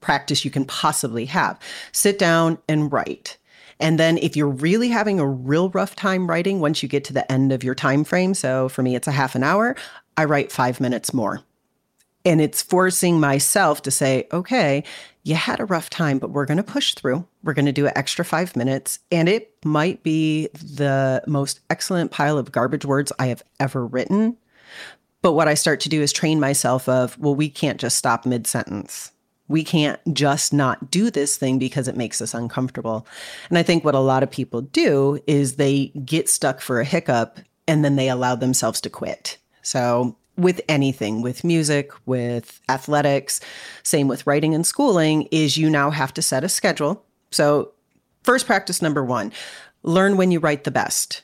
practice 0.00 0.44
you 0.44 0.50
can 0.50 0.64
possibly 0.64 1.24
have. 1.26 1.58
Sit 1.92 2.18
down 2.18 2.58
and 2.68 2.92
write. 2.92 3.36
And 3.80 3.98
then 3.98 4.18
if 4.18 4.36
you're 4.36 4.48
really 4.48 4.88
having 4.88 5.20
a 5.20 5.26
real 5.26 5.70
rough 5.70 5.94
time 5.94 6.28
writing 6.28 6.60
once 6.60 6.82
you 6.82 6.88
get 6.88 7.04
to 7.04 7.12
the 7.12 7.30
end 7.30 7.52
of 7.52 7.62
your 7.62 7.74
time 7.74 8.04
frame, 8.04 8.34
so 8.34 8.68
for 8.68 8.82
me 8.82 8.96
it's 8.96 9.08
a 9.08 9.12
half 9.12 9.34
an 9.34 9.44
hour, 9.44 9.76
I 10.16 10.24
write 10.24 10.52
5 10.52 10.80
minutes 10.80 11.14
more. 11.14 11.42
And 12.24 12.40
it's 12.40 12.60
forcing 12.60 13.20
myself 13.20 13.82
to 13.82 13.90
say, 13.90 14.26
okay, 14.32 14.84
you 15.28 15.34
had 15.34 15.60
a 15.60 15.66
rough 15.66 15.90
time, 15.90 16.18
but 16.18 16.30
we're 16.30 16.46
going 16.46 16.56
to 16.56 16.62
push 16.62 16.94
through. 16.94 17.26
We're 17.42 17.52
going 17.52 17.66
to 17.66 17.72
do 17.72 17.86
an 17.86 17.92
extra 17.96 18.24
five 18.24 18.56
minutes. 18.56 18.98
And 19.12 19.28
it 19.28 19.54
might 19.64 20.02
be 20.02 20.48
the 20.54 21.22
most 21.26 21.60
excellent 21.68 22.10
pile 22.10 22.38
of 22.38 22.50
garbage 22.50 22.86
words 22.86 23.12
I 23.18 23.26
have 23.26 23.42
ever 23.60 23.86
written. 23.86 24.36
But 25.20 25.34
what 25.34 25.48
I 25.48 25.54
start 25.54 25.80
to 25.80 25.88
do 25.88 26.00
is 26.00 26.12
train 26.12 26.40
myself 26.40 26.88
of, 26.88 27.18
well, 27.18 27.34
we 27.34 27.50
can't 27.50 27.78
just 27.78 27.98
stop 27.98 28.24
mid 28.24 28.46
sentence 28.46 29.12
we 29.48 29.64
can't 29.64 29.98
just 30.12 30.52
not 30.52 30.90
do 30.90 31.10
this 31.10 31.36
thing 31.36 31.58
because 31.58 31.88
it 31.88 31.96
makes 31.96 32.20
us 32.20 32.34
uncomfortable. 32.34 33.06
And 33.48 33.58
I 33.58 33.62
think 33.62 33.82
what 33.82 33.94
a 33.94 34.00
lot 34.00 34.22
of 34.22 34.30
people 34.30 34.60
do 34.60 35.18
is 35.26 35.56
they 35.56 35.86
get 36.04 36.28
stuck 36.28 36.60
for 36.60 36.80
a 36.80 36.84
hiccup 36.84 37.40
and 37.66 37.84
then 37.84 37.96
they 37.96 38.08
allow 38.08 38.34
themselves 38.34 38.80
to 38.82 38.90
quit. 38.90 39.38
So, 39.62 40.16
with 40.38 40.60
anything, 40.68 41.20
with 41.20 41.44
music, 41.44 41.90
with 42.06 42.60
athletics, 42.68 43.40
same 43.82 44.08
with 44.08 44.26
writing 44.26 44.54
and 44.54 44.66
schooling, 44.66 45.28
is 45.30 45.58
you 45.58 45.68
now 45.68 45.90
have 45.90 46.14
to 46.14 46.22
set 46.22 46.44
a 46.44 46.48
schedule. 46.48 47.04
So, 47.30 47.72
first 48.22 48.46
practice 48.46 48.80
number 48.80 49.04
one 49.04 49.32
learn 49.82 50.16
when 50.16 50.30
you 50.30 50.40
write 50.40 50.64
the 50.64 50.70
best. 50.70 51.22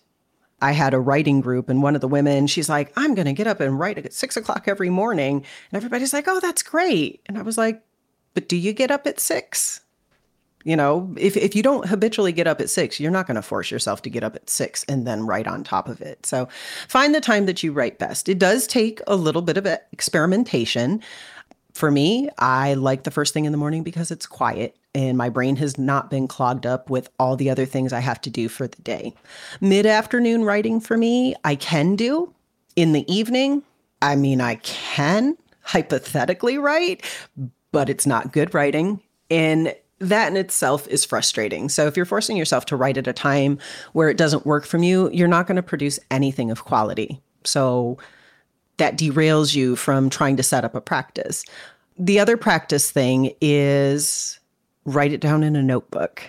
I 0.63 0.73
had 0.73 0.95
a 0.95 1.01
writing 1.01 1.41
group, 1.41 1.69
and 1.69 1.83
one 1.83 1.95
of 1.95 2.01
the 2.01 2.09
women, 2.09 2.47
she's 2.47 2.69
like, 2.69 2.93
I'm 2.97 3.15
going 3.15 3.27
to 3.27 3.33
get 3.33 3.47
up 3.47 3.61
and 3.61 3.79
write 3.79 3.99
at 3.99 4.13
six 4.13 4.37
o'clock 4.37 4.67
every 4.67 4.91
morning. 4.91 5.37
And 5.37 5.77
everybody's 5.77 6.13
like, 6.13 6.27
Oh, 6.29 6.41
that's 6.41 6.63
great. 6.63 7.21
And 7.27 7.37
I 7.37 7.43
was 7.43 7.59
like, 7.59 7.83
but 8.35 8.49
do 8.49 8.57
you 8.57 8.73
get 8.73 8.91
up 8.91 9.07
at 9.07 9.21
six? 9.21 9.81
You 10.65 10.77
know, 10.77 11.15
if, 11.19 11.37
if 11.37 11.55
you 11.55 11.63
don't 11.63 11.87
habitually 11.87 12.33
get 12.33 12.47
up 12.47 12.61
at 12.61 12.71
six, 12.71 12.99
you're 12.99 13.11
not 13.11 13.27
going 13.27 13.35
to 13.37 13.43
force 13.43 13.71
yourself 13.71 14.03
to 14.03 14.11
get 14.11 14.25
up 14.25 14.35
at 14.35 14.49
six 14.49 14.83
and 14.85 15.07
then 15.07 15.27
write 15.27 15.47
on 15.47 15.63
top 15.63 15.89
of 15.89 16.01
it. 16.01 16.25
So 16.25 16.49
find 16.89 17.15
the 17.15 17.21
time 17.21 17.47
that 17.47 17.63
you 17.63 17.73
write 17.73 17.99
best. 17.99 18.29
It 18.29 18.39
does 18.39 18.67
take 18.67 19.01
a 19.07 19.15
little 19.15 19.43
bit 19.43 19.59
of 19.59 19.67
experimentation. 19.93 21.03
For 21.75 21.91
me, 21.91 22.31
I 22.39 22.75
like 22.75 23.03
the 23.03 23.11
first 23.11 23.35
thing 23.35 23.45
in 23.45 23.53
the 23.53 23.59
morning 23.59 23.83
because 23.83 24.11
it's 24.11 24.27
quiet 24.27 24.77
and 24.95 25.19
my 25.19 25.29
brain 25.29 25.57
has 25.57 25.77
not 25.77 26.09
been 26.09 26.29
clogged 26.29 26.67
up 26.67 26.89
with 26.89 27.11
all 27.19 27.37
the 27.37 27.51
other 27.51 27.67
things 27.67 27.93
I 27.93 28.01
have 28.01 28.21
to 28.23 28.31
do 28.31 28.49
for 28.49 28.67
the 28.69 28.81
day. 28.83 29.13
Mid 29.61 29.87
afternoon 29.87 30.45
writing 30.45 30.81
for 30.81 30.97
me, 30.97 31.35
I 31.45 31.57
can 31.57 31.97
do. 31.97 32.33
In 32.77 32.93
the 32.93 33.13
evening, 33.13 33.63
I 34.01 34.17
mean, 34.17 34.41
I 34.41 34.57
can 34.57 35.37
hypothetically 35.63 36.59
write, 36.59 37.05
but 37.73 37.89
it's 37.89 38.07
not 38.07 38.33
good 38.33 38.55
writing. 38.55 39.01
And 39.31 39.75
that 40.09 40.29
in 40.29 40.37
itself 40.37 40.87
is 40.89 41.05
frustrating. 41.05 41.69
So 41.69 41.87
if 41.87 41.97
you're 41.97 42.07
forcing 42.07 42.37
yourself 42.37 42.67
to 42.67 42.77
write 42.77 42.97
at 42.97 43.07
a 43.07 43.13
time 43.13 43.59
where 43.93 44.09
it 44.09 44.17
doesn't 44.17 44.47
work 44.47 44.65
from 44.67 44.83
you, 44.83 45.11
you're 45.13 45.29
not 45.29 45.47
going 45.47 45.57
to 45.57 45.63
produce 45.63 45.99
anything 46.11 46.51
of 46.51 46.65
quality. 46.65 47.21
So 47.45 47.99
that 48.77 48.99
derails 48.99 49.55
you 49.55 49.77
from 49.77 50.11
trying 50.11 50.37
to 50.37 50.43
set 50.43 50.65
up 50.65 50.75
a 50.75 50.81
practice. 50.81 51.45
The 51.99 52.19
other 52.19 52.37
practice 52.37 52.91
thing 52.91 53.35
is 53.41 54.39
write 54.85 55.13
it 55.13 55.21
down 55.21 55.43
in 55.43 55.57
a 55.57 55.63
notebook. 55.63 56.23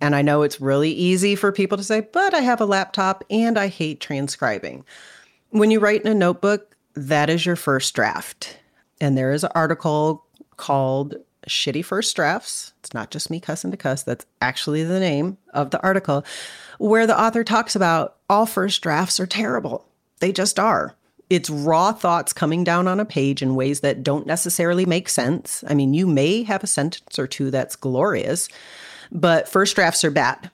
And 0.00 0.14
I 0.14 0.22
know 0.22 0.42
it's 0.42 0.60
really 0.60 0.92
easy 0.92 1.34
for 1.34 1.50
people 1.50 1.76
to 1.76 1.84
say, 1.84 2.00
but 2.00 2.32
I 2.34 2.40
have 2.40 2.60
a 2.60 2.66
laptop 2.66 3.24
and 3.30 3.58
I 3.58 3.66
hate 3.66 4.00
transcribing. 4.00 4.84
When 5.50 5.70
you 5.70 5.80
write 5.80 6.02
in 6.02 6.10
a 6.10 6.14
notebook, 6.14 6.76
that 6.94 7.28
is 7.30 7.44
your 7.44 7.56
first 7.56 7.94
draft. 7.94 8.58
And 9.00 9.18
there 9.18 9.32
is 9.32 9.42
an 9.42 9.50
article 9.54 10.24
called 10.56 11.16
Shitty 11.48 11.84
First 11.84 12.14
Drafts. 12.14 12.72
It's 12.80 12.94
not 12.94 13.10
just 13.10 13.30
me 13.30 13.40
cussing 13.40 13.70
to 13.70 13.76
cuss, 13.76 14.02
that's 14.02 14.26
actually 14.40 14.84
the 14.84 15.00
name 15.00 15.38
of 15.52 15.70
the 15.70 15.82
article, 15.82 16.24
where 16.78 17.06
the 17.06 17.20
author 17.20 17.44
talks 17.44 17.74
about 17.74 18.16
all 18.28 18.46
first 18.46 18.82
drafts 18.82 19.18
are 19.18 19.26
terrible. 19.26 19.86
They 20.20 20.32
just 20.32 20.58
are. 20.58 20.94
It's 21.30 21.50
raw 21.50 21.92
thoughts 21.92 22.32
coming 22.32 22.64
down 22.64 22.88
on 22.88 23.00
a 23.00 23.04
page 23.04 23.42
in 23.42 23.54
ways 23.54 23.80
that 23.80 24.02
don't 24.02 24.26
necessarily 24.26 24.86
make 24.86 25.08
sense. 25.08 25.62
I 25.68 25.74
mean, 25.74 25.92
you 25.92 26.06
may 26.06 26.42
have 26.44 26.64
a 26.64 26.68
sentence 26.68 27.18
or 27.18 27.26
two 27.26 27.50
that's 27.50 27.76
glorious, 27.76 28.48
but 29.12 29.48
first 29.48 29.74
drafts 29.74 30.04
are 30.04 30.10
bad. 30.10 30.50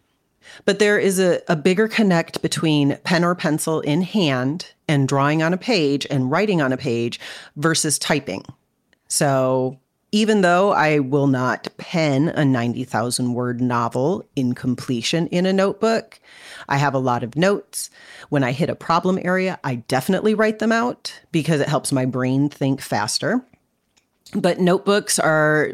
But 0.64 0.78
there 0.78 0.98
is 0.98 1.18
a, 1.18 1.40
a 1.48 1.56
bigger 1.56 1.88
connect 1.88 2.42
between 2.42 2.96
pen 3.04 3.24
or 3.24 3.34
pencil 3.34 3.80
in 3.80 4.02
hand 4.02 4.72
and 4.88 5.08
drawing 5.08 5.42
on 5.42 5.52
a 5.52 5.58
page 5.58 6.06
and 6.10 6.30
writing 6.30 6.60
on 6.60 6.72
a 6.72 6.76
page 6.76 7.18
versus 7.56 7.98
typing. 7.98 8.44
So 9.08 9.78
even 10.14 10.42
though 10.42 10.70
I 10.70 11.00
will 11.00 11.26
not 11.26 11.66
pen 11.76 12.28
a 12.28 12.44
90,000 12.44 13.34
word 13.34 13.60
novel 13.60 14.24
in 14.36 14.54
completion 14.54 15.26
in 15.26 15.44
a 15.44 15.52
notebook, 15.52 16.20
I 16.68 16.76
have 16.76 16.94
a 16.94 17.00
lot 17.00 17.24
of 17.24 17.34
notes. 17.34 17.90
When 18.28 18.44
I 18.44 18.52
hit 18.52 18.70
a 18.70 18.76
problem 18.76 19.18
area, 19.24 19.58
I 19.64 19.74
definitely 19.74 20.32
write 20.36 20.60
them 20.60 20.70
out 20.70 21.20
because 21.32 21.60
it 21.60 21.66
helps 21.66 21.90
my 21.90 22.04
brain 22.04 22.48
think 22.48 22.80
faster. 22.80 23.44
But 24.36 24.60
notebooks 24.60 25.18
are, 25.18 25.72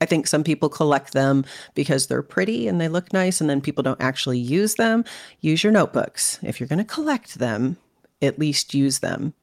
I 0.00 0.06
think 0.06 0.26
some 0.26 0.42
people 0.42 0.68
collect 0.68 1.12
them 1.12 1.44
because 1.76 2.08
they're 2.08 2.20
pretty 2.20 2.66
and 2.66 2.80
they 2.80 2.88
look 2.88 3.12
nice, 3.12 3.40
and 3.40 3.48
then 3.48 3.60
people 3.60 3.84
don't 3.84 4.02
actually 4.02 4.40
use 4.40 4.74
them. 4.74 5.04
Use 5.40 5.62
your 5.62 5.72
notebooks. 5.72 6.40
If 6.42 6.58
you're 6.58 6.66
going 6.66 6.84
to 6.84 6.84
collect 6.84 7.38
them, 7.38 7.76
at 8.20 8.40
least 8.40 8.74
use 8.74 8.98
them. 8.98 9.34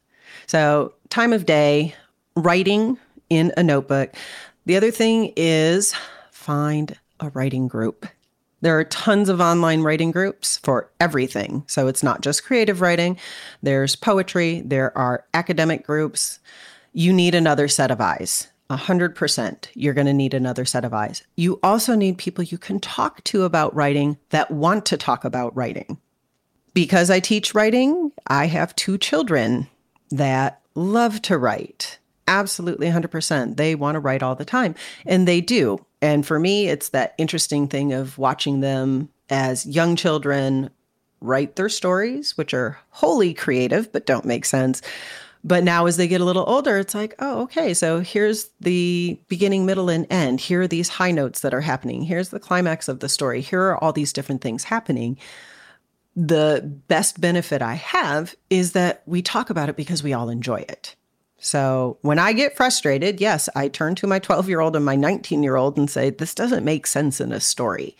So, 0.45 0.93
time 1.07 1.31
of 1.31 1.45
day, 1.45 1.95
writing 2.35 2.97
in 3.29 3.51
a 3.57 3.63
notebook. 3.63 4.13
The 4.65 4.75
other 4.75 4.91
thing 4.91 5.33
is 5.36 5.93
find 6.31 6.98
a 7.19 7.29
writing 7.29 7.67
group. 7.67 8.07
There 8.62 8.77
are 8.77 8.83
tons 8.83 9.29
of 9.29 9.39
online 9.39 9.83
writing 9.83 10.12
groups 10.12 10.57
for 10.57 10.91
everything. 11.00 11.63
So 11.67 11.88
it's 11.88 12.03
not 12.03 12.21
just 12.21 12.43
creative 12.43 12.81
writing, 12.81 13.17
there's 13.63 13.95
poetry, 13.95 14.62
there 14.65 14.95
are 14.98 15.25
academic 15.33 15.86
groups. 15.86 16.39
You 16.91 17.13
need 17.13 17.36
another 17.36 17.67
set 17.67 17.91
of 17.91 18.01
eyes. 18.01 18.50
100%. 18.69 19.67
You're 19.74 19.93
going 19.93 20.07
to 20.07 20.13
need 20.13 20.33
another 20.33 20.65
set 20.65 20.86
of 20.86 20.93
eyes. 20.93 21.24
You 21.36 21.59
also 21.63 21.95
need 21.95 22.17
people 22.17 22.43
you 22.43 22.57
can 22.57 22.79
talk 22.79 23.24
to 23.25 23.43
about 23.43 23.74
writing 23.75 24.17
that 24.29 24.51
want 24.51 24.86
to 24.88 24.98
talk 24.98 25.25
about 25.25 25.55
writing. 25.55 25.98
Because 26.74 27.09
I 27.09 27.19
teach 27.19 27.55
writing, 27.55 28.12
I 28.27 28.45
have 28.45 28.75
two 28.75 28.98
children 28.98 29.67
that 30.12 30.62
love 30.75 31.21
to 31.24 31.38
write 31.38 31.98
absolutely 32.29 32.88
100%. 32.88 33.57
They 33.57 33.75
want 33.75 33.95
to 33.95 34.00
write 34.00 34.24
all 34.24 34.36
the 34.36 34.45
time, 34.45 34.75
and 35.05 35.27
they 35.27 35.41
do. 35.41 35.86
And 36.01 36.25
for 36.25 36.39
me, 36.39 36.69
it's 36.69 36.89
that 36.89 37.15
interesting 37.17 37.67
thing 37.67 37.91
of 37.91 38.17
watching 38.17 38.62
them 38.62 39.09
as 39.29 39.65
young 39.65 39.98
children 39.98 40.69
write 41.19 41.57
their 41.57 41.67
stories, 41.67 42.38
which 42.38 42.53
are 42.53 42.79
wholly 42.91 43.33
creative 43.33 43.91
but 43.91 44.05
don't 44.05 44.24
make 44.24 44.45
sense. 44.45 44.81
But 45.43 45.63
now, 45.63 45.86
as 45.86 45.95
they 45.98 46.07
get 46.07 46.21
a 46.21 46.25
little 46.25 46.43
older, 46.48 46.77
it's 46.77 46.93
like, 46.93 47.15
oh, 47.19 47.43
okay, 47.43 47.74
so 47.74 48.01
here's 48.01 48.50
the 48.59 49.17
beginning, 49.29 49.65
middle, 49.65 49.89
and 49.89 50.05
end. 50.09 50.41
Here 50.41 50.62
are 50.62 50.67
these 50.67 50.89
high 50.89 51.12
notes 51.12 51.39
that 51.41 51.53
are 51.53 51.62
happening. 51.62 52.03
Here's 52.03 52.29
the 52.29 52.41
climax 52.41 52.89
of 52.89 53.00
the 53.00 53.07
story. 53.07 53.39
Here 53.41 53.62
are 53.62 53.81
all 53.81 53.93
these 53.93 54.12
different 54.12 54.41
things 54.41 54.65
happening. 54.65 55.17
The 56.15 56.62
best 56.89 57.21
benefit 57.21 57.62
I 57.62 57.75
have 57.75 58.36
is 58.50 58.74
that 58.74 59.01
we 59.05 59.21
talk 59.21 59.50
about 59.50 59.69
it 59.69 59.77
because 59.77 60.03
we 60.03 60.12
all 60.12 60.29
enjoy 60.29 60.65
it. 60.67 60.95
So 61.39 61.98
when 62.01 62.19
I 62.19 62.34
get 62.34 62.55
frustrated, 62.55 63.22
yes, 63.22 63.50
I 63.55 63.67
turn 63.67 63.96
to 63.96 64.08
my 64.08 64.19
12 64.19 64.50
year 64.50 64.60
old 64.60 64.75
and 64.75 64.86
my 64.86 64.96
19 64.96 65.41
year 65.43 65.55
old 65.55 65.77
and 65.77 65.89
say, 65.89 66.10
this 66.10 66.36
doesn't 66.36 66.65
make 66.65 66.86
sense 66.86 67.22
in 67.22 67.31
a 67.31 67.39
story. 67.39 67.96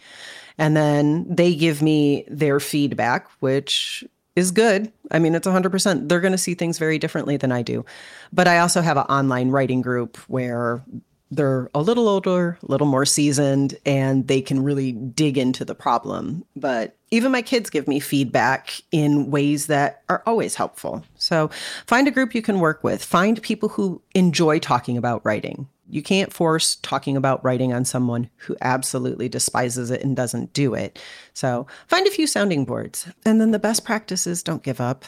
And 0.58 0.76
then 0.76 1.26
they 1.34 1.56
give 1.56 1.82
me 1.82 2.26
their 2.28 2.60
feedback, 2.60 3.30
which 3.40 4.04
is 4.36 4.52
good. 4.52 4.92
I 5.12 5.20
mean, 5.20 5.36
it's 5.36 5.48
100%. 5.48 6.10
They're 6.10 6.20
going 6.20 6.34
to 6.34 6.38
see 6.38 6.54
things 6.54 6.78
very 6.78 7.00
differently 7.00 7.38
than 7.38 7.52
I 7.52 7.62
do. 7.62 7.86
But 8.34 8.48
I 8.48 8.60
also 8.60 8.82
have 8.82 8.98
an 8.98 9.04
online 9.04 9.50
writing 9.50 9.82
group 9.82 10.18
where 10.28 10.84
they're 11.32 11.70
a 11.74 11.82
little 11.82 12.10
older, 12.10 12.58
a 12.62 12.72
little 12.72 12.88
more 12.88 13.06
seasoned, 13.06 13.78
and 13.86 14.28
they 14.28 14.42
can 14.42 14.64
really 14.64 14.92
dig 14.92 15.38
into 15.38 15.64
the 15.64 15.76
problem. 15.76 16.44
But 16.56 16.98
even 17.12 17.32
my 17.32 17.42
kids 17.42 17.70
give 17.70 17.88
me 17.88 18.00
feedback 18.00 18.82
in 18.92 19.32
ways 19.32 19.68
that 19.68 20.04
are 20.10 20.24
always 20.26 20.56
helpful. 20.56 21.04
So 21.16 21.50
find 21.88 22.08
a 22.08 22.12
group 22.12 22.36
you 22.36 22.42
can 22.42 22.60
work 22.60 22.84
with, 22.84 23.04
find 23.04 23.42
people 23.42 23.70
who 23.70 24.02
enjoy 24.14 24.60
talking 24.60 24.98
about 24.98 25.24
writing. 25.26 25.68
You 25.90 26.04
can't 26.04 26.32
force 26.32 26.76
talking 26.76 27.18
about 27.18 27.44
writing 27.44 27.74
on 27.74 27.84
someone 27.84 28.30
who 28.36 28.56
absolutely 28.62 29.28
despises 29.28 29.90
it 29.90 30.04
and 30.04 30.16
doesn't 30.16 30.54
do 30.54 30.76
it. 30.76 31.02
So 31.34 31.66
find 31.88 32.06
a 32.06 32.12
few 32.12 32.28
sounding 32.28 32.64
boards. 32.64 33.08
And 33.26 33.42
then 33.42 33.52
the 33.52 33.60
best 33.60 33.86
practice 33.86 34.28
is 34.28 34.44
don't 34.44 34.62
give 34.62 34.80
up. 34.80 35.06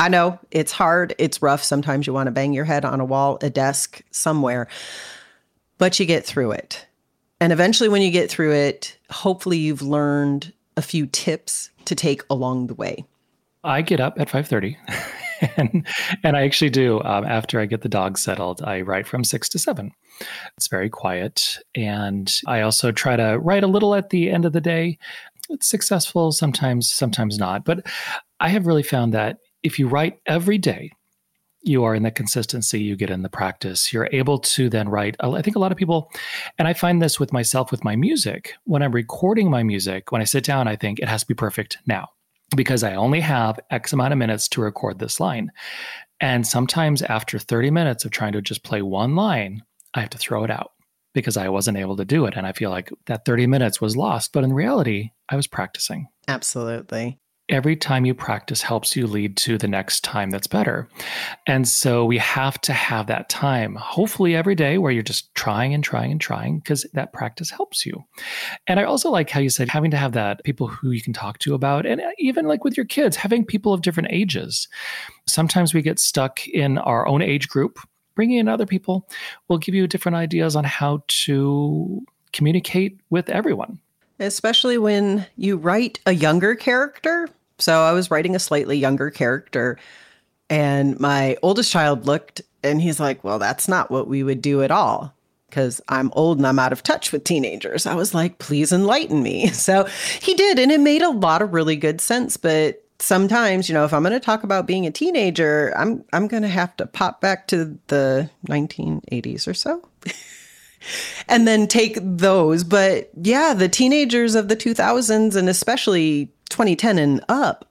I 0.00 0.08
know 0.08 0.40
it's 0.50 0.72
hard, 0.72 1.14
it's 1.18 1.42
rough. 1.42 1.62
Sometimes 1.62 2.08
you 2.08 2.12
want 2.12 2.26
to 2.26 2.32
bang 2.32 2.52
your 2.52 2.64
head 2.64 2.84
on 2.84 2.98
a 2.98 3.04
wall, 3.04 3.38
a 3.42 3.50
desk, 3.50 4.02
somewhere 4.10 4.66
but 5.82 5.98
you 5.98 6.06
get 6.06 6.24
through 6.24 6.52
it. 6.52 6.86
And 7.40 7.52
eventually, 7.52 7.88
when 7.88 8.02
you 8.02 8.12
get 8.12 8.30
through 8.30 8.52
it, 8.52 8.96
hopefully 9.10 9.58
you've 9.58 9.82
learned 9.82 10.52
a 10.76 10.82
few 10.82 11.06
tips 11.06 11.70
to 11.84 11.94
take 11.94 12.22
along 12.30 12.66
the 12.66 12.74
way. 12.74 13.04
I 13.64 13.82
get 13.82 14.00
up 14.00 14.18
at 14.18 14.28
5:30 14.28 14.76
and, 15.56 15.86
and 16.24 16.36
I 16.36 16.42
actually 16.42 16.70
do. 16.70 17.00
Um, 17.02 17.24
after 17.24 17.60
I 17.60 17.66
get 17.66 17.82
the 17.82 17.88
dog 17.88 18.18
settled, 18.18 18.62
I 18.62 18.80
write 18.80 19.06
from 19.06 19.24
six 19.24 19.48
to 19.50 19.58
seven. 19.58 19.92
It's 20.56 20.68
very 20.68 20.90
quiet. 20.90 21.58
And 21.74 22.32
I 22.46 22.62
also 22.62 22.92
try 22.92 23.16
to 23.16 23.38
write 23.38 23.64
a 23.64 23.68
little 23.68 23.94
at 23.94 24.10
the 24.10 24.30
end 24.30 24.44
of 24.44 24.52
the 24.52 24.60
day. 24.60 24.98
It's 25.48 25.68
successful 25.68 26.32
sometimes, 26.32 26.90
sometimes 26.90 27.38
not. 27.38 27.64
But 27.64 27.86
I 28.40 28.48
have 28.48 28.66
really 28.66 28.82
found 28.82 29.14
that 29.14 29.38
if 29.62 29.78
you 29.78 29.86
write 29.88 30.18
every 30.26 30.58
day, 30.58 30.92
you 31.62 31.84
are 31.84 31.94
in 31.94 32.02
the 32.02 32.10
consistency 32.10 32.80
you 32.80 32.96
get 32.96 33.10
in 33.10 33.22
the 33.22 33.28
practice 33.28 33.92
you're 33.92 34.08
able 34.12 34.38
to 34.38 34.68
then 34.68 34.88
write 34.88 35.16
i 35.20 35.42
think 35.42 35.56
a 35.56 35.58
lot 35.58 35.72
of 35.72 35.78
people 35.78 36.10
and 36.58 36.66
i 36.68 36.72
find 36.72 37.00
this 37.00 37.20
with 37.20 37.32
myself 37.32 37.70
with 37.70 37.84
my 37.84 37.96
music 37.96 38.54
when 38.64 38.82
i'm 38.82 38.92
recording 38.92 39.50
my 39.50 39.62
music 39.62 40.10
when 40.12 40.20
i 40.20 40.24
sit 40.24 40.44
down 40.44 40.66
i 40.66 40.76
think 40.76 40.98
it 40.98 41.08
has 41.08 41.22
to 41.22 41.28
be 41.28 41.34
perfect 41.34 41.78
now 41.86 42.08
because 42.56 42.82
I 42.82 42.94
only 42.94 43.20
have 43.20 43.58
X 43.70 43.92
amount 43.92 44.12
of 44.12 44.18
minutes 44.18 44.48
to 44.48 44.60
record 44.60 44.98
this 44.98 45.20
line. 45.20 45.50
And 46.20 46.46
sometimes 46.46 47.02
after 47.02 47.38
30 47.38 47.70
minutes 47.70 48.04
of 48.04 48.10
trying 48.10 48.32
to 48.32 48.42
just 48.42 48.62
play 48.62 48.82
one 48.82 49.16
line, 49.16 49.62
I 49.94 50.00
have 50.00 50.10
to 50.10 50.18
throw 50.18 50.44
it 50.44 50.50
out 50.50 50.72
because 51.14 51.36
I 51.36 51.48
wasn't 51.48 51.78
able 51.78 51.96
to 51.96 52.04
do 52.04 52.26
it. 52.26 52.34
And 52.36 52.46
I 52.46 52.52
feel 52.52 52.70
like 52.70 52.90
that 53.06 53.24
30 53.24 53.46
minutes 53.46 53.80
was 53.80 53.96
lost. 53.96 54.32
But 54.32 54.44
in 54.44 54.52
reality, 54.52 55.10
I 55.28 55.36
was 55.36 55.46
practicing. 55.46 56.08
Absolutely 56.28 57.18
every 57.48 57.76
time 57.76 58.04
you 58.04 58.14
practice 58.14 58.62
helps 58.62 58.96
you 58.96 59.06
lead 59.06 59.36
to 59.36 59.58
the 59.58 59.68
next 59.68 60.02
time 60.04 60.30
that's 60.30 60.46
better. 60.46 60.88
And 61.46 61.68
so 61.68 62.04
we 62.04 62.18
have 62.18 62.60
to 62.62 62.72
have 62.72 63.06
that 63.08 63.28
time, 63.28 63.74
hopefully 63.74 64.34
every 64.34 64.54
day, 64.54 64.78
where 64.78 64.92
you're 64.92 65.02
just 65.02 65.34
trying 65.34 65.74
and 65.74 65.82
trying 65.82 66.12
and 66.12 66.20
trying 66.20 66.60
because 66.60 66.86
that 66.94 67.12
practice 67.12 67.50
helps 67.50 67.84
you. 67.84 68.04
And 68.66 68.78
I 68.78 68.84
also 68.84 69.10
like 69.10 69.28
how 69.28 69.40
you 69.40 69.50
said 69.50 69.68
having 69.68 69.90
to 69.90 69.96
have 69.96 70.12
that 70.12 70.42
people 70.44 70.68
who 70.68 70.90
you 70.92 71.02
can 71.02 71.12
talk 71.12 71.38
to 71.40 71.54
about, 71.54 71.84
and 71.84 72.00
uh, 72.00 72.10
even 72.18 72.46
like 72.46 72.64
with 72.64 72.76
your 72.76 72.86
kids, 72.86 73.16
having 73.16 73.44
people 73.44 73.72
of 73.72 73.82
different 73.82 74.12
ages. 74.12 74.68
Sometimes 75.26 75.74
we 75.74 75.82
get 75.82 75.98
stuck 75.98 76.46
in 76.48 76.78
our 76.78 77.06
own 77.06 77.22
age 77.22 77.48
group. 77.48 77.78
Bringing 78.14 78.38
in 78.38 78.48
other 78.48 78.66
people 78.66 79.08
will 79.48 79.56
give 79.56 79.74
you 79.74 79.86
different 79.86 80.16
ideas 80.16 80.54
on 80.54 80.64
how 80.64 81.02
to 81.08 82.02
communicate 82.32 83.00
with 83.08 83.30
everyone 83.30 83.80
especially 84.22 84.78
when 84.78 85.26
you 85.36 85.56
write 85.56 86.00
a 86.06 86.12
younger 86.12 86.54
character. 86.54 87.28
So 87.58 87.80
I 87.82 87.92
was 87.92 88.10
writing 88.10 88.34
a 88.34 88.40
slightly 88.40 88.78
younger 88.78 89.10
character, 89.10 89.78
and 90.48 90.98
my 90.98 91.36
oldest 91.42 91.70
child 91.70 92.06
looked 92.06 92.42
and 92.62 92.80
he's 92.80 93.00
like, 93.00 93.24
Well, 93.24 93.38
that's 93.38 93.68
not 93.68 93.90
what 93.90 94.08
we 94.08 94.22
would 94.22 94.42
do 94.42 94.62
at 94.62 94.70
all. 94.70 95.14
Because 95.48 95.80
I'm 95.88 96.10
old 96.14 96.38
and 96.38 96.46
I'm 96.46 96.58
out 96.58 96.72
of 96.72 96.82
touch 96.82 97.12
with 97.12 97.24
teenagers. 97.24 97.86
I 97.86 97.94
was 97.94 98.14
like, 98.14 98.38
Please 98.38 98.72
enlighten 98.72 99.22
me. 99.22 99.48
So 99.52 99.84
he 100.20 100.34
did. 100.34 100.58
And 100.58 100.72
it 100.72 100.80
made 100.80 101.02
a 101.02 101.10
lot 101.10 101.42
of 101.42 101.52
really 101.52 101.76
good 101.76 102.00
sense. 102.00 102.36
But 102.36 102.84
sometimes, 102.98 103.68
you 103.68 103.74
know, 103.74 103.84
if 103.84 103.92
I'm 103.92 104.02
going 104.02 104.12
to 104.12 104.20
talk 104.20 104.44
about 104.44 104.66
being 104.66 104.86
a 104.86 104.90
teenager, 104.90 105.72
I'm 105.76 106.04
I'm 106.12 106.28
going 106.28 106.42
to 106.42 106.48
have 106.48 106.76
to 106.78 106.86
pop 106.86 107.20
back 107.20 107.46
to 107.48 107.78
the 107.88 108.30
1980s 108.48 109.46
or 109.48 109.54
so. 109.54 109.88
and 111.28 111.46
then 111.46 111.66
take 111.66 111.98
those. 112.00 112.64
But 112.64 113.10
yeah, 113.22 113.54
the 113.54 113.68
teenagers 113.68 114.34
of 114.34 114.48
the 114.48 114.56
2000s 114.56 115.36
and 115.36 115.48
especially 115.48 116.26
2010 116.50 116.98
and 116.98 117.24
up 117.28 117.68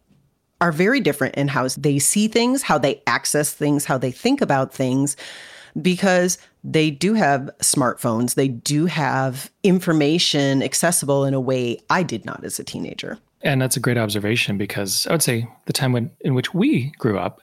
are 0.60 0.72
very 0.72 1.00
different 1.00 1.36
in 1.36 1.48
how 1.48 1.68
they 1.78 1.98
see 2.00 2.28
things, 2.28 2.62
how 2.62 2.78
they 2.78 3.02
access 3.08 3.52
things, 3.54 3.86
how 3.86 3.98
they 3.98 4.12
think 4.12 4.42
about 4.42 4.74
things, 4.74 5.18
because 5.82 6.38
they 6.64 6.92
do 6.92 7.16
have 7.16 7.50
smartphones. 7.60 8.36
They 8.36 8.48
do 8.48 8.86
have 8.86 9.52
information 9.64 10.62
accessible 10.62 11.26
in 11.26 11.34
a 11.34 11.40
way 11.40 11.80
I 11.90 12.04
did 12.04 12.26
not 12.26 12.44
as 12.44 12.60
a 12.60 12.64
teenager. 12.64 13.18
And 13.42 13.62
that's 13.62 13.76
a 13.76 13.80
great 13.80 13.98
observation 13.98 14.58
because 14.58 15.08
I 15.08 15.14
would 15.14 15.24
say 15.24 15.48
the 15.66 15.74
time 15.74 15.94
when 15.94 16.12
in 16.22 16.36
which 16.36 16.54
we 16.54 16.92
grew 17.00 17.18
up, 17.18 17.42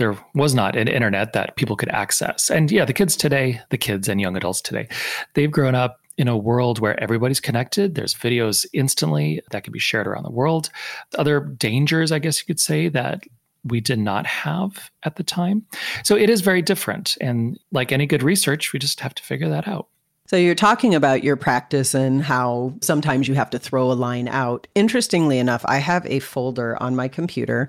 there 0.00 0.16
was 0.34 0.54
not 0.54 0.76
an 0.76 0.88
internet 0.88 1.34
that 1.34 1.56
people 1.56 1.76
could 1.76 1.90
access. 1.90 2.50
And 2.50 2.72
yeah, 2.72 2.86
the 2.86 2.94
kids 2.94 3.14
today, 3.14 3.60
the 3.68 3.76
kids 3.76 4.08
and 4.08 4.18
young 4.18 4.34
adults 4.34 4.62
today, 4.62 4.88
they've 5.34 5.50
grown 5.50 5.74
up 5.74 6.00
in 6.16 6.26
a 6.26 6.36
world 6.36 6.78
where 6.78 6.98
everybody's 7.00 7.38
connected. 7.38 7.94
There's 7.94 8.14
videos 8.14 8.64
instantly 8.72 9.42
that 9.50 9.62
can 9.62 9.72
be 9.72 9.78
shared 9.78 10.06
around 10.06 10.24
the 10.24 10.30
world. 10.30 10.70
Other 11.18 11.40
dangers, 11.40 12.12
I 12.12 12.18
guess 12.18 12.40
you 12.40 12.46
could 12.46 12.58
say, 12.58 12.88
that 12.88 13.24
we 13.62 13.82
did 13.82 13.98
not 13.98 14.26
have 14.26 14.90
at 15.02 15.16
the 15.16 15.22
time. 15.22 15.66
So 16.02 16.16
it 16.16 16.30
is 16.30 16.40
very 16.40 16.62
different. 16.62 17.18
And 17.20 17.58
like 17.70 17.92
any 17.92 18.06
good 18.06 18.22
research, 18.22 18.72
we 18.72 18.78
just 18.78 19.00
have 19.00 19.14
to 19.14 19.22
figure 19.22 19.50
that 19.50 19.68
out. 19.68 19.88
So 20.28 20.36
you're 20.36 20.54
talking 20.54 20.94
about 20.94 21.24
your 21.24 21.36
practice 21.36 21.92
and 21.92 22.22
how 22.22 22.72
sometimes 22.80 23.28
you 23.28 23.34
have 23.34 23.50
to 23.50 23.58
throw 23.58 23.92
a 23.92 23.94
line 23.94 24.28
out. 24.28 24.66
Interestingly 24.74 25.38
enough, 25.38 25.62
I 25.66 25.76
have 25.76 26.06
a 26.06 26.20
folder 26.20 26.82
on 26.82 26.96
my 26.96 27.08
computer 27.08 27.68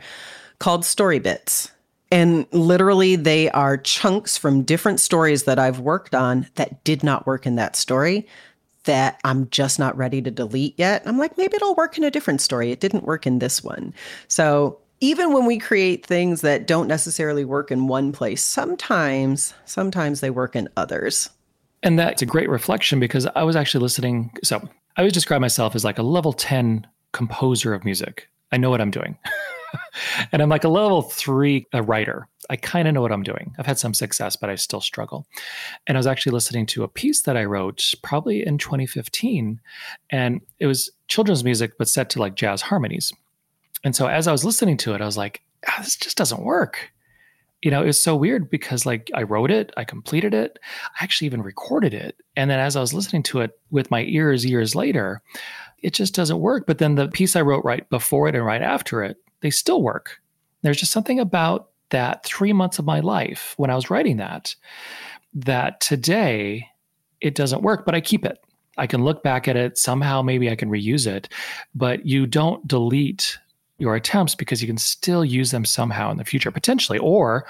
called 0.60 0.86
Story 0.86 1.20
Bits. 1.20 1.72
And 2.12 2.46
literally, 2.52 3.16
they 3.16 3.50
are 3.52 3.78
chunks 3.78 4.38
from 4.38 4.64
different 4.64 5.00
stories 5.00 5.44
that 5.44 5.58
I've 5.58 5.80
worked 5.80 6.14
on 6.14 6.46
that 6.56 6.84
did 6.84 7.04
not 7.04 7.26
work 7.26 7.46
in 7.46 7.56
that 7.56 7.76
story 7.76 8.28
that 8.84 9.20
I'm 9.24 9.50
just 9.50 9.80
not 9.80 9.96
ready 9.96 10.22
to 10.22 10.32
delete 10.32 10.78
yet. 10.78 11.04
I'm 11.06 11.18
like, 11.18 11.38
maybe 11.38 11.56
it'll 11.56 11.76
work 11.76 11.98
in 11.98 12.04
a 12.04 12.12
different 12.12 12.42
story. 12.42 12.72
It 12.72 12.80
didn't 12.80 13.04
work 13.04 13.28
in 13.28 13.40
this 13.40 13.64
one. 13.64 13.94
So 14.28 14.80
even 15.00 15.34
when 15.34 15.46
we 15.46 15.58
create 15.58 16.06
things 16.06 16.42
that 16.42 16.68
don't 16.68 16.88
necessarily 16.88 17.46
work 17.46 17.72
in 17.72 17.88
one 17.88 18.12
place, 18.12 18.44
sometimes, 18.44 19.54
sometimes 19.66 20.22
they 20.22 20.30
work 20.30 20.56
in 20.56 20.70
others. 20.78 21.30
And 21.84 21.98
that's 21.98 22.22
a 22.22 22.28
great 22.28 22.50
reflection 22.50 23.00
because 23.00 23.28
I 23.36 23.44
was 23.44 23.56
actually 23.56 23.82
listening. 23.82 24.32
So 24.44 24.68
I 24.98 25.04
would 25.04 25.14
describe 25.14 25.42
myself 25.42 25.76
as 25.76 25.84
like 25.84 25.98
a 25.98 26.04
level 26.04 26.34
10 26.34 26.86
composer 27.12 27.74
of 27.74 27.84
music. 27.84 28.30
I 28.52 28.58
know 28.58 28.70
what 28.70 28.82
I'm 28.82 28.92
doing. 28.92 29.18
and 30.32 30.42
I'm 30.42 30.50
like 30.50 30.64
a 30.64 30.70
level 30.70 31.02
three 31.02 31.68
a 31.74 31.82
writer. 31.82 32.28
I 32.50 32.56
kind 32.56 32.88
of 32.88 32.94
know 32.94 33.02
what 33.02 33.12
I'm 33.12 33.24
doing. 33.24 33.56
I've 33.58 33.66
had 33.66 33.80
some 33.80 33.94
success, 33.94 34.36
but 34.36 34.50
I 34.50 34.56
still 34.56 34.82
struggle. 34.82 35.26
And 35.88 35.98
I 35.98 36.00
was 36.00 36.08
actually 36.08 36.34
listening 36.34 36.66
to 36.68 36.84
a 36.84 36.88
piece 36.88 37.22
that 37.24 37.38
I 37.38 37.46
wrote 37.46 37.94
probably 38.04 38.46
in 38.46 38.58
2015, 38.58 39.60
and 40.10 40.42
it 40.60 40.68
was 40.68 40.92
children's 41.08 41.44
music, 41.44 41.78
but 41.78 41.88
set 41.88 42.10
to 42.12 42.20
like 42.20 42.36
jazz 42.36 42.62
harmonies. 42.62 43.14
And 43.84 43.96
so 43.96 44.08
as 44.08 44.28
I 44.28 44.32
was 44.32 44.46
listening 44.46 44.78
to 44.78 44.94
it, 44.94 45.02
I 45.02 45.06
was 45.06 45.18
like, 45.18 45.42
oh, 45.68 45.82
this 45.84 45.96
just 45.96 46.18
doesn't 46.18 46.44
work. 46.44 46.92
You 47.62 47.70
know, 47.70 47.84
it's 47.84 48.02
so 48.02 48.16
weird 48.16 48.50
because 48.50 48.86
like 48.86 49.12
I 49.14 49.24
wrote 49.24 49.52
it, 49.52 49.72
I 49.78 49.84
completed 49.84 50.34
it, 50.34 50.58
I 51.00 51.04
actually 51.04 51.28
even 51.28 51.44
recorded 51.44 51.94
it. 51.94 52.18
And 52.36 52.50
then 52.50 52.60
as 52.60 52.76
I 52.76 52.82
was 52.82 52.94
listening 52.94 53.24
to 53.24 53.42
it 53.42 53.52
with 53.70 53.92
my 53.92 54.02
ears 54.04 54.46
years 54.46 54.76
later, 54.76 55.22
it 55.82 55.94
just 55.94 56.16
doesn't 56.16 56.40
work. 56.40 56.66
But 56.66 56.80
then 56.80 56.96
the 56.96 57.08
piece 57.08 57.36
I 57.36 57.42
wrote 57.42 57.64
right 57.64 57.88
before 57.90 58.28
it 58.28 58.36
and 58.36 58.46
right 58.46 58.62
after 58.62 59.04
it 59.04 59.18
they 59.42 59.50
still 59.50 59.82
work. 59.82 60.20
There's 60.62 60.80
just 60.80 60.92
something 60.92 61.20
about 61.20 61.70
that 61.90 62.26
three 62.26 62.54
months 62.54 62.80
of 62.80 62.86
my 62.86 63.00
life 63.00 63.54
when 63.58 63.70
I 63.70 63.76
was 63.76 63.90
writing 63.90 64.18
that, 64.18 64.56
that 65.34 65.82
today 65.82 66.68
it 67.20 67.36
doesn't 67.36 67.62
work, 67.62 67.86
but 67.86 67.96
I 67.96 68.02
keep 68.02 68.26
it. 68.26 68.40
I 68.78 68.88
can 68.88 69.04
look 69.04 69.24
back 69.24 69.48
at 69.48 69.58
it. 69.58 69.78
Somehow, 69.78 70.22
maybe 70.22 70.50
I 70.50 70.56
can 70.56 70.70
reuse 70.70 71.06
it, 71.06 71.30
but 71.76 72.06
you 72.06 72.26
don't 72.26 72.66
delete 72.68 73.38
your 73.78 73.96
attempts 73.96 74.36
because 74.36 74.62
you 74.62 74.68
can 74.68 74.78
still 74.78 75.26
use 75.26 75.52
them 75.52 75.66
somehow 75.66 76.12
in 76.12 76.18
the 76.18 76.24
future, 76.24 76.52
potentially. 76.52 77.00
Or 77.00 77.46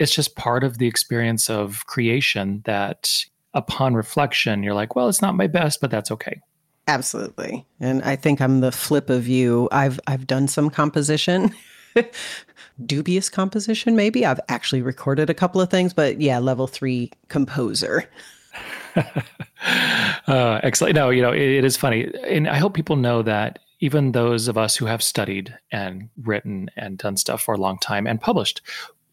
it's 0.00 0.14
just 0.14 0.34
part 0.34 0.64
of 0.64 0.78
the 0.78 0.86
experience 0.86 1.48
of 1.48 1.86
creation 1.86 2.62
that 2.64 3.24
upon 3.52 3.94
reflection, 3.94 4.62
you're 4.62 4.74
like, 4.74 4.96
well, 4.96 5.08
it's 5.08 5.22
not 5.22 5.36
my 5.36 5.46
best, 5.46 5.80
but 5.80 5.90
that's 5.90 6.10
okay. 6.10 6.40
Absolutely. 6.86 7.64
And 7.80 8.02
I 8.02 8.16
think 8.16 8.40
I'm 8.40 8.60
the 8.60 8.72
flip 8.72 9.08
of 9.10 9.26
you. 9.26 9.68
I've 9.72 9.98
I've 10.06 10.26
done 10.26 10.48
some 10.48 10.70
composition. 10.70 11.54
Dubious 12.86 13.28
composition 13.30 13.96
maybe. 13.96 14.26
I've 14.26 14.40
actually 14.48 14.82
recorded 14.82 15.30
a 15.30 15.34
couple 15.34 15.60
of 15.60 15.70
things, 15.70 15.94
but 15.94 16.20
yeah, 16.20 16.38
level 16.38 16.66
3 16.66 17.10
composer. 17.28 18.04
uh, 18.96 20.60
excellent. 20.62 20.94
No, 20.94 21.10
you 21.10 21.22
know, 21.22 21.32
it, 21.32 21.40
it 21.40 21.64
is 21.64 21.76
funny. 21.76 22.12
And 22.26 22.48
I 22.48 22.58
hope 22.58 22.74
people 22.74 22.96
know 22.96 23.22
that 23.22 23.60
even 23.80 24.12
those 24.12 24.48
of 24.48 24.58
us 24.58 24.76
who 24.76 24.86
have 24.86 25.02
studied 25.02 25.56
and 25.70 26.08
written 26.22 26.70
and 26.76 26.98
done 26.98 27.16
stuff 27.16 27.42
for 27.42 27.54
a 27.54 27.58
long 27.58 27.78
time 27.78 28.06
and 28.06 28.20
published, 28.20 28.60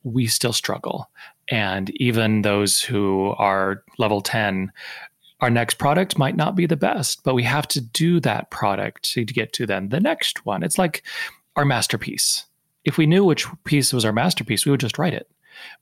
we 0.04 0.28
still 0.28 0.54
struggle. 0.54 1.10
And 1.50 1.90
even 1.98 2.42
those 2.42 2.82
who 2.82 3.34
are 3.38 3.84
level 3.98 4.22
10 4.22 4.72
our 5.41 5.49
next 5.49 5.75
product 5.75 6.17
might 6.17 6.38
not 6.38 6.56
be 6.56 6.67
the 6.67 6.77
best, 6.77 7.23
but 7.23 7.34
we 7.34 7.43
have 7.43 7.67
to 7.69 7.82
do 7.82 8.19
that 8.19 8.51
product 8.51 9.04
to, 9.12 9.25
get 9.25 9.54
to 9.54 9.65
then 9.65 9.89
the 9.89 9.99
next 9.99 10.45
one. 10.45 10.63
It's 10.63 10.77
like 10.77 11.04
our 11.56 11.65
masterpiece. 11.65 12.45
If 12.86 12.97
we 12.97 13.08
knew 13.08 13.25
which 13.25 13.47
piece 13.63 13.91
was 13.91 14.06
our 14.06 14.13
masterpiece, 14.13 14.65
we 14.65 14.71
would 14.71 14.80
just 14.80 14.99
write 14.99 15.13
it. 15.13 15.30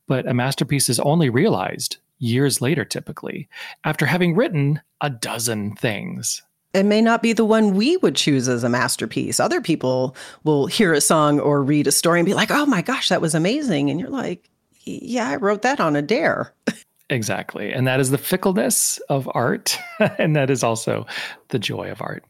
But 0.07 0.27
a 0.27 0.33
masterpiece 0.33 0.89
is 0.89 0.99
only 1.01 1.29
realized 1.29 1.97
years 2.19 2.61
later, 2.61 2.85
typically, 2.85 3.47
after 3.83 4.05
having 4.05 4.35
written 4.35 4.81
a 5.01 5.09
dozen 5.09 5.75
things. 5.75 6.41
It 6.73 6.83
may 6.83 7.01
not 7.01 7.21
be 7.21 7.33
the 7.33 7.45
one 7.45 7.73
we 7.75 7.97
would 7.97 8.15
choose 8.15 8.47
as 8.47 8.63
a 8.63 8.69
masterpiece. 8.69 9.39
Other 9.39 9.61
people 9.61 10.15
will 10.43 10.67
hear 10.67 10.93
a 10.93 11.01
song 11.01 11.39
or 11.39 11.63
read 11.63 11.87
a 11.87 11.91
story 11.91 12.19
and 12.19 12.25
be 12.25 12.33
like, 12.33 12.51
oh 12.51 12.65
my 12.65 12.81
gosh, 12.81 13.09
that 13.09 13.21
was 13.21 13.33
amazing. 13.33 13.89
And 13.89 13.99
you're 13.99 14.09
like, 14.09 14.49
yeah, 14.83 15.29
I 15.29 15.37
wrote 15.37 15.63
that 15.63 15.79
on 15.79 15.95
a 15.95 16.01
dare. 16.01 16.53
Exactly. 17.09 17.71
And 17.73 17.87
that 17.87 17.99
is 17.99 18.11
the 18.11 18.17
fickleness 18.17 18.99
of 19.09 19.29
art. 19.33 19.77
and 20.17 20.35
that 20.35 20.49
is 20.49 20.63
also 20.63 21.07
the 21.49 21.59
joy 21.59 21.91
of 21.91 22.01
art. 22.01 22.23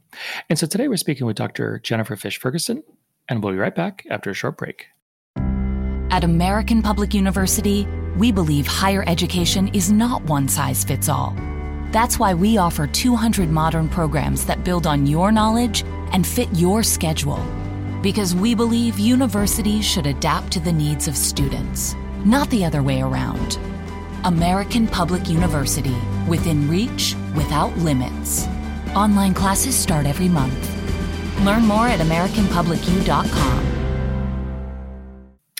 And 0.50 0.58
so 0.58 0.68
today 0.68 0.88
we're 0.88 0.98
speaking 0.98 1.28
with 1.28 1.36
Dr. 1.36 1.80
Jennifer 1.84 2.16
Fisch-Ferguson, 2.16 2.84
and 3.28 3.44
we'll 3.44 3.54
be 3.54 3.60
right 3.60 3.76
back 3.76 4.06
after 4.10 4.30
a 4.30 4.34
short 4.34 4.58
break. 4.58 4.88
At 6.12 6.24
American 6.24 6.82
Public 6.82 7.14
University, 7.14 7.88
we 8.18 8.32
believe 8.32 8.66
higher 8.66 9.04
education 9.08 9.68
is 9.70 9.92
not 9.92 10.24
one 10.24 10.48
size 10.48 10.84
fits 10.84 11.08
all. 11.08 11.36
That's 11.92 12.18
why 12.20 12.34
we 12.34 12.58
offer 12.58 12.88
200 12.88 13.50
modern 13.50 13.90
programs 13.90 14.46
that 14.46 14.64
build 14.64 14.88
on 14.88 15.06
your 15.06 15.32
knowledge 15.32 15.84
and 16.14 16.26
fit 16.26 16.50
your 16.54 16.84
schedule. 16.84 17.44
Because 18.02 18.34
we 18.34 18.56
believe 18.56 18.98
universities 18.98 19.86
should 19.86 20.08
adapt 20.08 20.52
to 20.54 20.60
the 20.60 20.72
needs 20.72 21.08
of 21.08 21.18
students, 21.18 21.96
not 22.24 22.50
the 22.50 22.64
other 22.64 22.82
way 22.82 23.02
around. 23.02 23.60
American 24.26 24.88
Public 24.88 25.30
University, 25.30 25.96
within 26.28 26.70
reach, 26.70 27.16
without 27.36 27.76
limits. 27.78 28.48
Online 28.96 29.34
classes 29.34 29.76
start 29.76 30.06
every 30.06 30.28
month. 30.28 30.76
Learn 31.46 31.66
more 31.66 31.88
at 31.88 32.00
AmericanPublicU.com. 32.00 33.60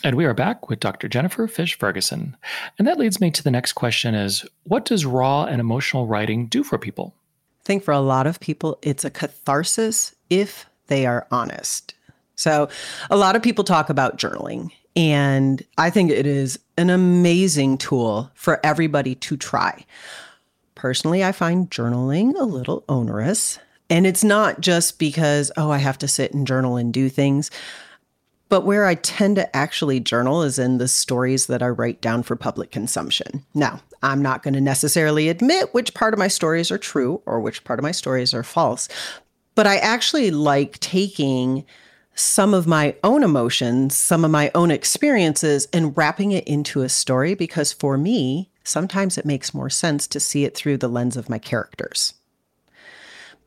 And 0.02 0.16
we 0.16 0.24
are 0.24 0.34
back 0.34 0.68
with 0.68 0.80
Dr. 0.80 1.08
Jennifer 1.08 1.46
Fisch-Ferguson. 1.46 2.36
And 2.78 2.88
that 2.88 2.98
leads 2.98 3.20
me 3.20 3.30
to 3.30 3.42
the 3.42 3.50
next 3.50 3.74
question 3.74 4.14
is 4.14 4.46
what 4.64 4.84
does 4.84 5.04
raw 5.04 5.44
and 5.44 5.60
emotional 5.60 6.06
writing 6.06 6.46
do 6.46 6.62
for 6.62 6.78
people? 6.78 7.14
I 7.60 7.64
think 7.64 7.84
for 7.84 7.92
a 7.92 8.00
lot 8.00 8.26
of 8.26 8.40
people, 8.40 8.78
it's 8.82 9.04
a 9.04 9.10
catharsis 9.10 10.14
if 10.30 10.66
they 10.86 11.06
are 11.06 11.26
honest. 11.30 11.94
So, 12.34 12.70
a 13.10 13.16
lot 13.18 13.36
of 13.36 13.42
people 13.42 13.64
talk 13.64 13.90
about 13.90 14.16
journaling, 14.16 14.70
and 14.96 15.62
I 15.78 15.90
think 15.90 16.10
it 16.10 16.26
is 16.26 16.58
an 16.76 16.90
amazing 16.90 17.78
tool 17.78 18.30
for 18.34 18.60
everybody 18.64 19.14
to 19.16 19.36
try. 19.36 19.84
Personally, 20.74 21.22
I 21.22 21.32
find 21.32 21.70
journaling 21.70 22.34
a 22.38 22.44
little 22.44 22.84
onerous. 22.88 23.58
And 23.88 24.06
it's 24.06 24.24
not 24.24 24.60
just 24.60 24.98
because, 24.98 25.50
oh, 25.56 25.70
I 25.70 25.78
have 25.78 25.98
to 25.98 26.08
sit 26.08 26.32
and 26.32 26.46
journal 26.46 26.76
and 26.76 26.92
do 26.92 27.08
things. 27.08 27.50
But 28.48 28.64
where 28.64 28.86
I 28.86 28.94
tend 28.94 29.36
to 29.36 29.56
actually 29.56 30.00
journal 30.00 30.42
is 30.42 30.58
in 30.58 30.78
the 30.78 30.88
stories 30.88 31.46
that 31.46 31.62
I 31.62 31.68
write 31.68 32.00
down 32.00 32.22
for 32.22 32.34
public 32.34 32.70
consumption. 32.70 33.44
Now, 33.54 33.80
I'm 34.02 34.22
not 34.22 34.42
going 34.42 34.54
to 34.54 34.60
necessarily 34.60 35.28
admit 35.28 35.74
which 35.74 35.94
part 35.94 36.14
of 36.14 36.18
my 36.18 36.28
stories 36.28 36.70
are 36.70 36.78
true 36.78 37.20
or 37.26 37.40
which 37.40 37.62
part 37.64 37.78
of 37.78 37.84
my 37.84 37.92
stories 37.92 38.32
are 38.32 38.42
false, 38.42 38.88
but 39.54 39.66
I 39.66 39.76
actually 39.76 40.30
like 40.30 40.78
taking 40.80 41.64
some 42.20 42.54
of 42.54 42.66
my 42.66 42.94
own 43.02 43.22
emotions, 43.22 43.96
some 43.96 44.24
of 44.24 44.30
my 44.30 44.50
own 44.54 44.70
experiences, 44.70 45.66
and 45.72 45.96
wrapping 45.96 46.32
it 46.32 46.46
into 46.46 46.82
a 46.82 46.88
story 46.88 47.34
because 47.34 47.72
for 47.72 47.96
me, 47.96 48.50
sometimes 48.64 49.18
it 49.18 49.24
makes 49.24 49.54
more 49.54 49.70
sense 49.70 50.06
to 50.08 50.20
see 50.20 50.44
it 50.44 50.56
through 50.56 50.76
the 50.76 50.88
lens 50.88 51.16
of 51.16 51.28
my 51.28 51.38
characters. 51.38 52.14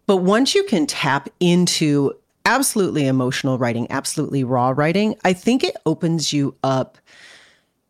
But 0.06 0.18
once 0.18 0.54
you 0.54 0.64
can 0.66 0.86
tap 0.86 1.30
into 1.40 2.14
absolutely 2.46 3.08
emotional 3.08 3.58
writing, 3.58 3.88
absolutely 3.90 4.44
raw 4.44 4.74
writing, 4.76 5.16
I 5.24 5.34
think 5.34 5.64
it 5.64 5.78
opens 5.86 6.34
you 6.34 6.56
up 6.64 6.98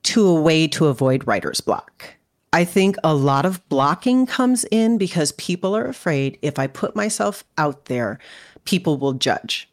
to 0.04 0.28
a 0.28 0.42
way 0.42 0.68
to 0.68 0.88
avoid 0.88 1.26
writer's 1.26 1.62
block. 1.62 2.16
I 2.52 2.66
think 2.66 2.98
a 3.04 3.16
lot 3.16 3.46
of 3.46 3.68
blocking 3.68 4.28
comes 4.28 4.64
in 4.66 5.00
because 5.00 5.32
people 5.34 5.76
are 5.76 5.88
afraid 5.88 6.38
if 6.44 6.60
I 6.60 6.68
put 6.68 6.96
myself 6.96 7.44
out 7.58 7.86
there, 7.86 8.20
people 8.64 8.98
will 8.98 9.14
judge. 9.14 9.68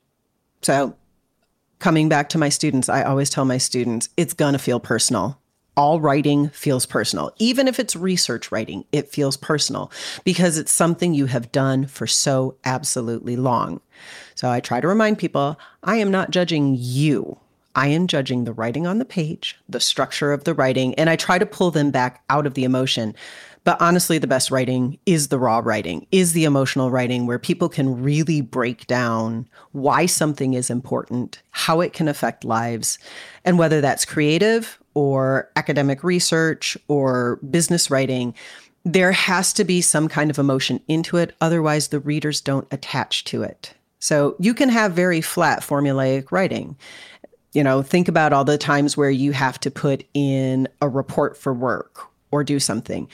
So, 0.63 0.95
coming 1.81 2.09
back 2.09 2.29
to 2.31 2.39
my 2.39 2.49
students, 2.49 2.89
I 2.89 3.03
always 3.03 3.29
tell 3.31 3.45
my 3.45 3.59
students 3.59 4.09
it's 4.17 4.35
going 4.35 4.53
to 4.53 4.59
feel 4.59 4.79
personal 4.81 5.41
all 5.77 5.99
writing 5.99 6.51
feels 6.51 6.85
personal. 6.85 7.33
Even 7.39 7.67
if 7.67 7.79
it's 7.79 7.97
research 7.97 8.53
writing, 8.53 8.85
it 8.93 9.09
feels 9.09 9.37
personal 9.37 9.91
because 10.25 10.59
it's 10.59 10.71
something 10.71 11.15
you 11.15 11.25
have 11.25 11.53
done 11.53 11.87
for 11.87 12.07
so 12.07 12.55
absolutely 12.65 13.35
long. 13.35 13.81
So 14.35 14.51
I 14.51 14.61
try 14.61 14.83
to 14.83 14.89
remind 14.89 15.19
people 15.19 15.59
I 15.83 15.97
am 15.97 16.11
not 16.11 16.33
judging 16.33 16.77
you. 16.79 17.39
I 17.75 17.87
am 17.87 18.09
judging 18.09 18.45
the 18.45 18.53
writing 18.53 18.87
on 18.87 18.99
the 18.99 19.05
page, 19.05 19.57
the 19.69 19.81
structure 19.81 20.33
of 20.33 20.45
the 20.45 20.55
writing, 20.55 20.95
and 20.97 21.09
I 21.09 21.17
try 21.17 21.39
to 21.39 21.47
pull 21.47 21.71
them 21.71 21.91
back 21.91 22.23
out 22.29 22.47
of 22.47 22.55
the 22.55 22.65
emotion. 22.65 23.15
But 23.65 23.81
honestly, 23.81 24.19
the 24.19 24.27
best 24.27 24.51
writing 24.51 24.99
is 25.05 25.29
the 25.29 25.39
raw 25.39 25.61
writing, 25.63 26.07
is 26.11 26.33
the 26.33 26.45
emotional 26.45 26.91
writing 26.91 27.27
where 27.27 27.39
people 27.39 27.69
can 27.69 28.03
really 28.03 28.41
break 28.41 28.87
down 28.87 29.49
why 29.73 30.07
something 30.07 30.55
is 30.55 30.71
important, 30.71 31.43
how 31.51 31.81
it 31.81 31.93
can 31.93 32.09
affect 32.09 32.45
lives, 32.45 32.99
and 33.45 33.59
whether 33.59 33.81
that's 33.81 34.05
creative 34.07 34.79
or 34.95 35.51
academic 35.57 36.03
research 36.03 36.77
or 36.89 37.37
business 37.51 37.91
writing, 37.91 38.35
there 38.85 39.13
has 39.13 39.53
to 39.53 39.65
be 39.65 39.83
some 39.83 40.09
kind 40.09 40.31
of 40.31 40.39
emotion 40.39 40.81
into 40.89 41.19
it. 41.19 41.35
Otherwise, 41.41 41.89
the 41.89 42.01
readers 42.01 42.41
don't 42.41 42.67
attach 42.71 43.25
to 43.25 43.43
it. 43.43 43.75
So 43.99 44.37
you 44.39 44.55
can 44.55 44.71
have 44.71 44.93
very 44.93 45.21
flat 45.21 45.61
formulaic 45.61 46.33
writing. 46.33 46.77
You 47.53 47.63
know, 47.63 47.83
think 47.83 48.09
about 48.09 48.33
all 48.33 48.45
the 48.45 48.57
times 48.57 48.97
where 48.97 49.11
you 49.11 49.33
have 49.33 49.61
to 49.61 49.71
put 49.71 50.05
in 50.15 50.67
a 50.81 50.89
report 50.89 51.37
for 51.37 51.53
work 51.53 52.09
or 52.31 52.43
do 52.43 52.59
something. 52.59 53.09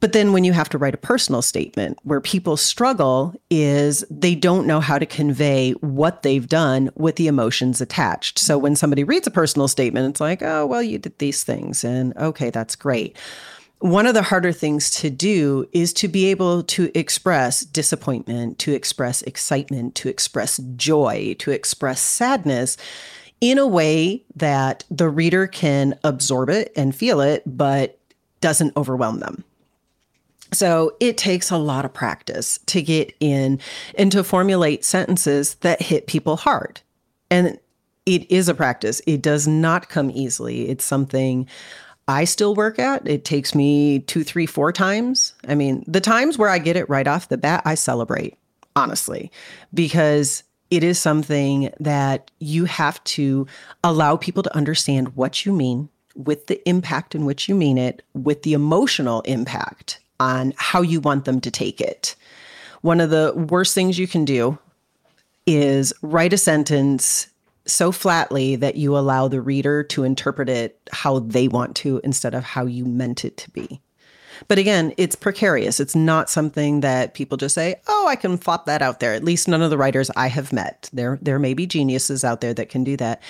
But 0.00 0.12
then 0.12 0.32
when 0.32 0.44
you 0.44 0.52
have 0.52 0.68
to 0.70 0.78
write 0.78 0.94
a 0.94 0.98
personal 0.98 1.40
statement, 1.40 1.98
where 2.02 2.20
people 2.20 2.56
struggle 2.56 3.34
is 3.48 4.04
they 4.10 4.34
don't 4.34 4.66
know 4.66 4.80
how 4.80 4.98
to 4.98 5.06
convey 5.06 5.72
what 5.80 6.22
they've 6.22 6.46
done 6.46 6.90
with 6.96 7.16
the 7.16 7.28
emotions 7.28 7.80
attached. 7.80 8.38
So 8.38 8.58
when 8.58 8.76
somebody 8.76 9.04
reads 9.04 9.26
a 9.26 9.30
personal 9.30 9.68
statement, 9.68 10.10
it's 10.10 10.20
like, 10.20 10.42
oh, 10.42 10.66
well, 10.66 10.82
you 10.82 10.98
did 10.98 11.18
these 11.18 11.44
things. 11.44 11.82
And 11.82 12.14
okay, 12.18 12.50
that's 12.50 12.76
great. 12.76 13.16
One 13.78 14.06
of 14.06 14.14
the 14.14 14.22
harder 14.22 14.52
things 14.52 14.90
to 14.92 15.10
do 15.10 15.68
is 15.72 15.92
to 15.94 16.08
be 16.08 16.26
able 16.26 16.62
to 16.64 16.90
express 16.98 17.60
disappointment, 17.60 18.58
to 18.60 18.72
express 18.72 19.22
excitement, 19.22 19.94
to 19.96 20.08
express 20.08 20.58
joy, 20.76 21.36
to 21.40 21.50
express 21.50 22.00
sadness 22.00 22.76
in 23.40 23.58
a 23.58 23.66
way 23.66 24.24
that 24.34 24.84
the 24.90 25.08
reader 25.08 25.46
can 25.46 25.98
absorb 26.04 26.48
it 26.48 26.72
and 26.74 26.94
feel 26.96 27.20
it, 27.20 27.42
but 27.46 27.98
doesn't 28.40 28.76
overwhelm 28.76 29.20
them. 29.20 29.44
So 30.52 30.96
it 31.00 31.16
takes 31.16 31.50
a 31.50 31.56
lot 31.58 31.84
of 31.84 31.92
practice 31.92 32.58
to 32.66 32.82
get 32.82 33.14
in 33.20 33.60
and 33.96 34.12
to 34.12 34.22
formulate 34.22 34.84
sentences 34.84 35.54
that 35.56 35.82
hit 35.82 36.06
people 36.06 36.36
hard. 36.36 36.80
And 37.30 37.58
it 38.06 38.30
is 38.30 38.48
a 38.48 38.54
practice. 38.54 39.02
It 39.06 39.20
does 39.22 39.48
not 39.48 39.88
come 39.88 40.10
easily. 40.14 40.68
It's 40.68 40.84
something 40.84 41.48
I 42.08 42.24
still 42.24 42.54
work 42.54 42.78
at. 42.78 43.06
It 43.08 43.24
takes 43.24 43.54
me 43.54 43.98
two, 44.00 44.22
three, 44.22 44.46
four 44.46 44.72
times. 44.72 45.34
I 45.48 45.56
mean, 45.56 45.84
the 45.88 46.00
times 46.00 46.38
where 46.38 46.48
I 46.48 46.58
get 46.58 46.76
it 46.76 46.88
right 46.88 47.08
off 47.08 47.28
the 47.28 47.36
bat, 47.36 47.62
I 47.64 47.74
celebrate, 47.74 48.38
honestly, 48.76 49.32
because 49.74 50.44
it 50.70 50.84
is 50.84 51.00
something 51.00 51.72
that 51.80 52.30
you 52.38 52.64
have 52.66 53.02
to 53.04 53.46
allow 53.82 54.16
people 54.16 54.44
to 54.44 54.56
understand 54.56 55.16
what 55.16 55.44
you 55.44 55.52
mean 55.52 55.88
with 56.14 56.46
the 56.46 56.66
impact 56.68 57.14
in 57.14 57.24
which 57.24 57.48
you 57.48 57.54
mean 57.54 57.76
it, 57.76 58.02
with 58.14 58.42
the 58.42 58.52
emotional 58.52 59.20
impact 59.22 60.00
on 60.20 60.52
how 60.56 60.82
you 60.82 61.00
want 61.00 61.24
them 61.24 61.40
to 61.40 61.50
take 61.50 61.80
it. 61.80 62.16
One 62.82 63.00
of 63.00 63.10
the 63.10 63.32
worst 63.34 63.74
things 63.74 63.98
you 63.98 64.06
can 64.06 64.24
do 64.24 64.58
is 65.46 65.92
write 66.02 66.32
a 66.32 66.38
sentence 66.38 67.28
so 67.66 67.90
flatly 67.90 68.56
that 68.56 68.76
you 68.76 68.96
allow 68.96 69.28
the 69.28 69.40
reader 69.40 69.82
to 69.82 70.04
interpret 70.04 70.48
it 70.48 70.78
how 70.92 71.18
they 71.20 71.48
want 71.48 71.74
to 71.76 72.00
instead 72.04 72.34
of 72.34 72.44
how 72.44 72.64
you 72.64 72.84
meant 72.84 73.24
it 73.24 73.36
to 73.38 73.50
be. 73.50 73.80
But 74.48 74.58
again, 74.58 74.92
it's 74.96 75.16
precarious. 75.16 75.80
It's 75.80 75.96
not 75.96 76.28
something 76.28 76.80
that 76.80 77.14
people 77.14 77.38
just 77.38 77.54
say, 77.54 77.76
"Oh, 77.88 78.06
I 78.06 78.16
can 78.16 78.36
flop 78.36 78.66
that 78.66 78.82
out 78.82 79.00
there." 79.00 79.14
At 79.14 79.24
least 79.24 79.48
none 79.48 79.62
of 79.62 79.70
the 79.70 79.78
writers 79.78 80.10
I 80.14 80.28
have 80.28 80.52
met. 80.52 80.90
There 80.92 81.18
there 81.22 81.38
may 81.38 81.54
be 81.54 81.66
geniuses 81.66 82.22
out 82.22 82.40
there 82.40 82.54
that 82.54 82.68
can 82.68 82.84
do 82.84 82.96
that. 82.98 83.22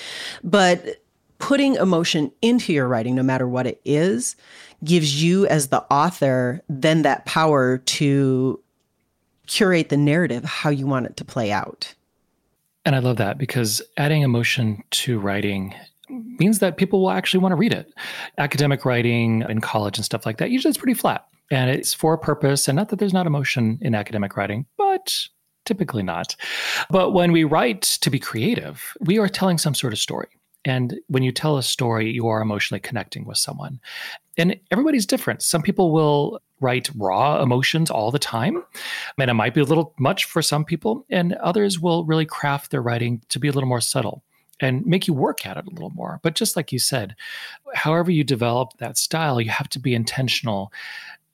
But 0.42 1.00
putting 1.38 1.74
emotion 1.76 2.32
into 2.42 2.72
your 2.72 2.88
writing 2.88 3.14
no 3.14 3.22
matter 3.22 3.48
what 3.48 3.66
it 3.66 3.80
is 3.84 4.36
gives 4.84 5.22
you 5.22 5.46
as 5.46 5.68
the 5.68 5.82
author 5.92 6.62
then 6.68 7.02
that 7.02 7.24
power 7.26 7.78
to 7.78 8.60
curate 9.46 9.88
the 9.88 9.96
narrative 9.96 10.44
how 10.44 10.70
you 10.70 10.86
want 10.86 11.06
it 11.06 11.16
to 11.16 11.24
play 11.24 11.52
out. 11.52 11.94
And 12.84 12.94
I 12.94 13.00
love 13.00 13.16
that 13.16 13.38
because 13.38 13.82
adding 13.96 14.22
emotion 14.22 14.82
to 14.92 15.18
writing 15.18 15.74
means 16.08 16.60
that 16.60 16.76
people 16.76 17.00
will 17.00 17.10
actually 17.10 17.40
want 17.40 17.52
to 17.52 17.56
read 17.56 17.72
it. 17.72 17.92
Academic 18.38 18.84
writing 18.84 19.44
in 19.48 19.60
college 19.60 19.98
and 19.98 20.04
stuff 20.04 20.24
like 20.24 20.38
that, 20.38 20.50
usually 20.50 20.70
it's 20.70 20.78
pretty 20.78 20.94
flat 20.94 21.26
and 21.50 21.70
it's 21.70 21.92
for 21.92 22.14
a 22.14 22.18
purpose. 22.18 22.68
And 22.68 22.76
not 22.76 22.90
that 22.90 22.98
there's 22.98 23.12
not 23.12 23.26
emotion 23.26 23.78
in 23.80 23.94
academic 23.94 24.36
writing, 24.36 24.66
but 24.76 25.12
typically 25.64 26.02
not. 26.02 26.36
But 26.88 27.10
when 27.10 27.32
we 27.32 27.44
write 27.44 27.82
to 27.82 28.10
be 28.10 28.18
creative, 28.18 28.96
we 29.00 29.18
are 29.18 29.28
telling 29.28 29.58
some 29.58 29.74
sort 29.74 29.92
of 29.92 29.98
story. 29.98 30.28
And 30.66 30.98
when 31.06 31.22
you 31.22 31.30
tell 31.30 31.56
a 31.56 31.62
story, 31.62 32.10
you 32.10 32.26
are 32.26 32.42
emotionally 32.42 32.80
connecting 32.80 33.24
with 33.24 33.38
someone. 33.38 33.80
And 34.36 34.58
everybody's 34.70 35.06
different. 35.06 35.40
Some 35.40 35.62
people 35.62 35.92
will 35.92 36.40
write 36.60 36.90
raw 36.96 37.40
emotions 37.40 37.88
all 37.90 38.10
the 38.10 38.18
time, 38.18 38.64
and 39.18 39.30
it 39.30 39.34
might 39.34 39.54
be 39.54 39.60
a 39.60 39.64
little 39.64 39.94
much 39.98 40.24
for 40.24 40.42
some 40.42 40.64
people. 40.64 41.06
And 41.08 41.34
others 41.34 41.78
will 41.78 42.04
really 42.04 42.26
craft 42.26 42.72
their 42.72 42.82
writing 42.82 43.22
to 43.28 43.38
be 43.38 43.48
a 43.48 43.52
little 43.52 43.68
more 43.68 43.80
subtle 43.80 44.24
and 44.60 44.84
make 44.84 45.06
you 45.06 45.14
work 45.14 45.46
at 45.46 45.56
it 45.56 45.66
a 45.66 45.70
little 45.70 45.90
more. 45.90 46.18
But 46.22 46.34
just 46.34 46.56
like 46.56 46.72
you 46.72 46.78
said, 46.80 47.14
however 47.74 48.10
you 48.10 48.24
develop 48.24 48.78
that 48.78 48.98
style, 48.98 49.40
you 49.40 49.50
have 49.50 49.68
to 49.70 49.78
be 49.78 49.94
intentional 49.94 50.72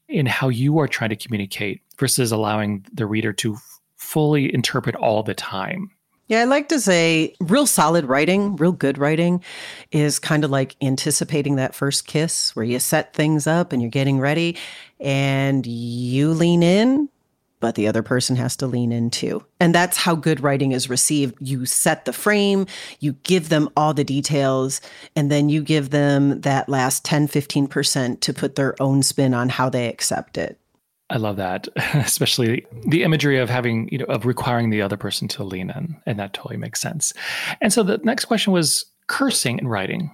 in 0.08 0.26
how 0.26 0.50
you 0.50 0.78
are 0.78 0.88
trying 0.88 1.10
to 1.10 1.16
communicate 1.16 1.80
versus 1.98 2.32
allowing 2.32 2.84
the 2.92 3.06
reader 3.06 3.32
to 3.32 3.56
fully 3.96 4.52
interpret 4.52 4.96
all 4.96 5.22
the 5.22 5.34
time. 5.34 5.90
Yeah, 6.32 6.40
I 6.40 6.44
like 6.44 6.70
to 6.70 6.80
say 6.80 7.34
real 7.40 7.66
solid 7.66 8.06
writing, 8.06 8.56
real 8.56 8.72
good 8.72 8.96
writing 8.96 9.44
is 9.90 10.18
kind 10.18 10.44
of 10.44 10.50
like 10.50 10.76
anticipating 10.80 11.56
that 11.56 11.74
first 11.74 12.06
kiss 12.06 12.56
where 12.56 12.64
you 12.64 12.78
set 12.78 13.12
things 13.12 13.46
up 13.46 13.70
and 13.70 13.82
you're 13.82 13.90
getting 13.90 14.18
ready 14.18 14.56
and 14.98 15.66
you 15.66 16.30
lean 16.30 16.62
in, 16.62 17.10
but 17.60 17.74
the 17.74 17.86
other 17.86 18.02
person 18.02 18.36
has 18.36 18.56
to 18.56 18.66
lean 18.66 18.92
in 18.92 19.10
too. 19.10 19.44
And 19.60 19.74
that's 19.74 19.98
how 19.98 20.14
good 20.14 20.40
writing 20.40 20.72
is 20.72 20.88
received. 20.88 21.34
You 21.38 21.66
set 21.66 22.06
the 22.06 22.14
frame, 22.14 22.64
you 22.98 23.12
give 23.24 23.50
them 23.50 23.68
all 23.76 23.92
the 23.92 24.02
details, 24.02 24.80
and 25.14 25.30
then 25.30 25.50
you 25.50 25.60
give 25.60 25.90
them 25.90 26.40
that 26.40 26.66
last 26.66 27.04
10, 27.04 27.28
15% 27.28 28.20
to 28.20 28.32
put 28.32 28.54
their 28.54 28.74
own 28.80 29.02
spin 29.02 29.34
on 29.34 29.50
how 29.50 29.68
they 29.68 29.86
accept 29.86 30.38
it. 30.38 30.58
I 31.12 31.18
love 31.18 31.36
that, 31.36 31.68
especially 31.94 32.66
the 32.86 33.02
imagery 33.02 33.38
of 33.38 33.50
having, 33.50 33.88
you 33.92 33.98
know, 33.98 34.06
of 34.06 34.24
requiring 34.24 34.70
the 34.70 34.80
other 34.80 34.96
person 34.96 35.28
to 35.28 35.44
lean 35.44 35.70
in. 35.70 35.94
And 36.06 36.18
that 36.18 36.32
totally 36.32 36.56
makes 36.56 36.80
sense. 36.80 37.12
And 37.60 37.72
so 37.72 37.82
the 37.82 37.98
next 37.98 38.24
question 38.24 38.52
was 38.52 38.86
cursing 39.08 39.58
in 39.58 39.68
writing. 39.68 40.10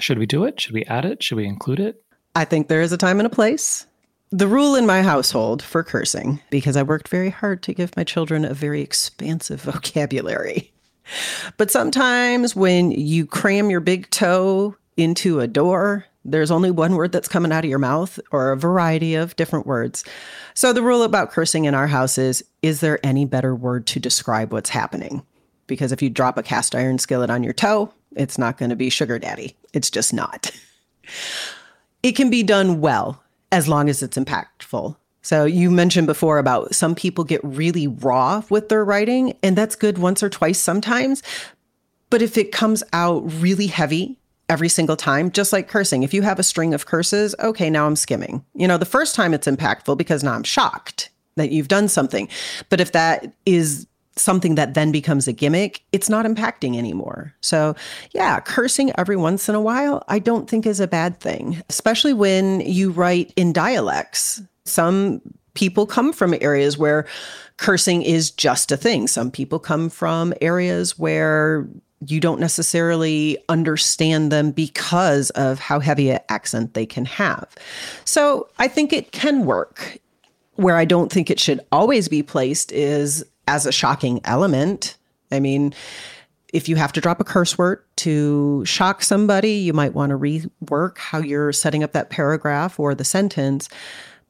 Should 0.00 0.18
we 0.18 0.26
do 0.26 0.44
it? 0.44 0.60
Should 0.60 0.74
we 0.74 0.84
add 0.84 1.04
it? 1.04 1.24
Should 1.24 1.36
we 1.36 1.46
include 1.46 1.80
it? 1.80 2.02
I 2.36 2.44
think 2.44 2.68
there 2.68 2.82
is 2.82 2.92
a 2.92 2.96
time 2.96 3.18
and 3.18 3.26
a 3.26 3.30
place. 3.30 3.86
The 4.30 4.46
rule 4.46 4.76
in 4.76 4.86
my 4.86 5.02
household 5.02 5.60
for 5.60 5.82
cursing, 5.82 6.40
because 6.50 6.76
I 6.76 6.84
worked 6.84 7.08
very 7.08 7.30
hard 7.30 7.64
to 7.64 7.74
give 7.74 7.96
my 7.96 8.04
children 8.04 8.44
a 8.44 8.54
very 8.54 8.80
expansive 8.80 9.60
vocabulary. 9.62 10.72
But 11.56 11.72
sometimes 11.72 12.54
when 12.54 12.92
you 12.92 13.26
cram 13.26 13.70
your 13.70 13.80
big 13.80 14.08
toe 14.10 14.76
into 14.96 15.40
a 15.40 15.48
door, 15.48 16.06
there's 16.24 16.50
only 16.50 16.70
one 16.70 16.94
word 16.94 17.12
that's 17.12 17.28
coming 17.28 17.52
out 17.52 17.64
of 17.64 17.70
your 17.70 17.78
mouth 17.78 18.18
or 18.32 18.50
a 18.52 18.56
variety 18.56 19.14
of 19.14 19.36
different 19.36 19.66
words. 19.66 20.04
So 20.54 20.72
the 20.72 20.82
rule 20.82 21.02
about 21.02 21.30
cursing 21.30 21.64
in 21.64 21.74
our 21.74 21.86
house 21.86 22.18
is 22.18 22.44
is 22.62 22.80
there 22.80 23.04
any 23.04 23.24
better 23.24 23.54
word 23.54 23.86
to 23.88 24.00
describe 24.00 24.52
what's 24.52 24.70
happening? 24.70 25.24
Because 25.66 25.92
if 25.92 26.02
you 26.02 26.10
drop 26.10 26.38
a 26.38 26.42
cast 26.42 26.74
iron 26.74 26.98
skillet 26.98 27.30
on 27.30 27.42
your 27.42 27.52
toe, 27.52 27.92
it's 28.16 28.38
not 28.38 28.58
going 28.58 28.70
to 28.70 28.76
be 28.76 28.90
sugar 28.90 29.18
daddy. 29.18 29.56
It's 29.72 29.90
just 29.90 30.12
not. 30.12 30.50
it 32.02 32.12
can 32.12 32.30
be 32.30 32.42
done 32.42 32.80
well 32.80 33.22
as 33.52 33.68
long 33.68 33.88
as 33.88 34.02
it's 34.02 34.18
impactful. 34.18 34.96
So 35.22 35.44
you 35.44 35.70
mentioned 35.70 36.06
before 36.06 36.38
about 36.38 36.74
some 36.74 36.94
people 36.94 37.24
get 37.24 37.44
really 37.44 37.86
raw 37.86 38.42
with 38.48 38.68
their 38.68 38.84
writing, 38.84 39.36
and 39.42 39.56
that's 39.56 39.76
good 39.76 39.98
once 39.98 40.22
or 40.22 40.30
twice 40.30 40.58
sometimes. 40.58 41.22
But 42.10 42.22
if 42.22 42.38
it 42.38 42.52
comes 42.52 42.82
out 42.92 43.20
really 43.40 43.66
heavy 43.66 44.17
every 44.48 44.68
single 44.68 44.96
time, 44.96 45.30
just 45.30 45.52
like 45.52 45.68
cursing. 45.68 46.02
If 46.02 46.14
you 46.14 46.22
have 46.22 46.38
a 46.38 46.42
string 46.42 46.74
of 46.74 46.86
curses, 46.86 47.34
okay, 47.40 47.70
now 47.70 47.86
I'm 47.86 47.96
skimming. 47.96 48.44
You 48.54 48.66
know, 48.66 48.78
the 48.78 48.86
first 48.86 49.14
time 49.14 49.34
it's 49.34 49.46
impactful 49.46 49.98
because 49.98 50.22
now 50.22 50.32
I'm 50.32 50.44
shocked 50.44 51.10
that 51.36 51.50
you've 51.50 51.68
done 51.68 51.88
something. 51.88 52.28
But 52.68 52.80
if 52.80 52.92
that 52.92 53.32
is 53.46 53.86
something 54.16 54.56
that 54.56 54.74
then 54.74 54.90
becomes 54.90 55.28
a 55.28 55.32
gimmick, 55.32 55.82
it's 55.92 56.08
not 56.08 56.26
impacting 56.26 56.76
anymore. 56.76 57.34
So, 57.40 57.76
yeah, 58.12 58.40
cursing 58.40 58.92
every 58.98 59.16
once 59.16 59.48
in 59.48 59.54
a 59.54 59.60
while, 59.60 60.02
I 60.08 60.18
don't 60.18 60.50
think 60.50 60.66
is 60.66 60.80
a 60.80 60.88
bad 60.88 61.20
thing, 61.20 61.62
especially 61.68 62.12
when 62.12 62.60
you 62.60 62.90
write 62.90 63.32
in 63.36 63.52
dialects. 63.52 64.42
Some 64.64 65.20
people 65.54 65.86
come 65.86 66.12
from 66.12 66.34
areas 66.40 66.76
where 66.76 67.06
cursing 67.56 68.02
is 68.02 68.30
just 68.30 68.70
a 68.70 68.76
thing. 68.76 69.06
Some 69.06 69.30
people 69.30 69.58
come 69.58 69.88
from 69.88 70.34
areas 70.40 70.98
where 70.98 71.68
you 72.06 72.20
don't 72.20 72.40
necessarily 72.40 73.38
understand 73.48 74.30
them 74.30 74.50
because 74.50 75.30
of 75.30 75.58
how 75.58 75.80
heavy 75.80 76.10
an 76.10 76.20
accent 76.28 76.74
they 76.74 76.86
can 76.86 77.04
have. 77.04 77.48
So 78.04 78.48
I 78.58 78.68
think 78.68 78.92
it 78.92 79.12
can 79.12 79.44
work. 79.44 79.98
Where 80.54 80.76
I 80.76 80.84
don't 80.84 81.12
think 81.12 81.30
it 81.30 81.38
should 81.38 81.60
always 81.70 82.08
be 82.08 82.22
placed 82.22 82.72
is 82.72 83.24
as 83.46 83.64
a 83.64 83.70
shocking 83.70 84.20
element. 84.24 84.96
I 85.30 85.38
mean, 85.38 85.72
if 86.52 86.68
you 86.68 86.76
have 86.76 86.92
to 86.94 87.00
drop 87.00 87.20
a 87.20 87.24
curse 87.24 87.56
word 87.56 87.84
to 87.96 88.64
shock 88.64 89.02
somebody, 89.02 89.52
you 89.52 89.72
might 89.72 89.94
want 89.94 90.10
to 90.10 90.18
rework 90.18 90.98
how 90.98 91.18
you're 91.18 91.52
setting 91.52 91.84
up 91.84 91.92
that 91.92 92.10
paragraph 92.10 92.80
or 92.80 92.94
the 92.94 93.04
sentence. 93.04 93.68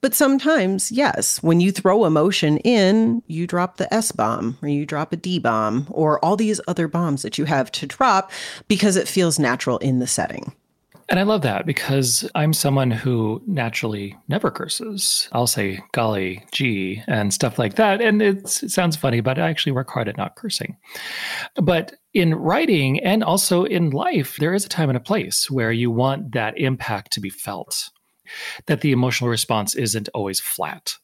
But 0.00 0.14
sometimes, 0.14 0.92
yes, 0.92 1.42
when 1.42 1.60
you 1.60 1.72
throw 1.72 2.04
emotion 2.04 2.58
in, 2.58 3.22
you 3.26 3.46
drop 3.46 3.76
the 3.76 3.92
S 3.92 4.12
bomb 4.12 4.56
or 4.62 4.68
you 4.68 4.86
drop 4.86 5.12
a 5.12 5.16
D 5.16 5.38
bomb 5.38 5.86
or 5.90 6.24
all 6.24 6.36
these 6.36 6.60
other 6.68 6.86
bombs 6.88 7.22
that 7.22 7.38
you 7.38 7.44
have 7.46 7.72
to 7.72 7.86
drop 7.86 8.30
because 8.68 8.96
it 8.96 9.08
feels 9.08 9.38
natural 9.38 9.78
in 9.78 9.98
the 9.98 10.06
setting. 10.06 10.54
And 11.10 11.18
I 11.18 11.22
love 11.22 11.40
that 11.42 11.64
because 11.64 12.28
I'm 12.34 12.52
someone 12.52 12.90
who 12.90 13.42
naturally 13.46 14.14
never 14.28 14.50
curses. 14.50 15.28
I'll 15.32 15.46
say 15.46 15.80
golly 15.92 16.44
gee 16.52 17.02
and 17.08 17.32
stuff 17.32 17.58
like 17.58 17.76
that. 17.76 18.02
And 18.02 18.20
it 18.20 18.46
sounds 18.46 18.94
funny, 18.94 19.20
but 19.20 19.38
I 19.38 19.48
actually 19.48 19.72
work 19.72 19.88
hard 19.88 20.08
at 20.08 20.18
not 20.18 20.36
cursing. 20.36 20.76
But 21.54 21.94
in 22.12 22.34
writing 22.34 23.02
and 23.02 23.24
also 23.24 23.64
in 23.64 23.88
life, 23.90 24.36
there 24.36 24.52
is 24.52 24.66
a 24.66 24.68
time 24.68 24.90
and 24.90 24.98
a 24.98 25.00
place 25.00 25.50
where 25.50 25.72
you 25.72 25.90
want 25.90 26.32
that 26.32 26.58
impact 26.58 27.14
to 27.14 27.20
be 27.20 27.30
felt 27.30 27.88
that 28.66 28.80
the 28.80 28.92
emotional 28.92 29.30
response 29.30 29.74
isn't 29.74 30.08
always 30.14 30.40
flat. 30.40 30.94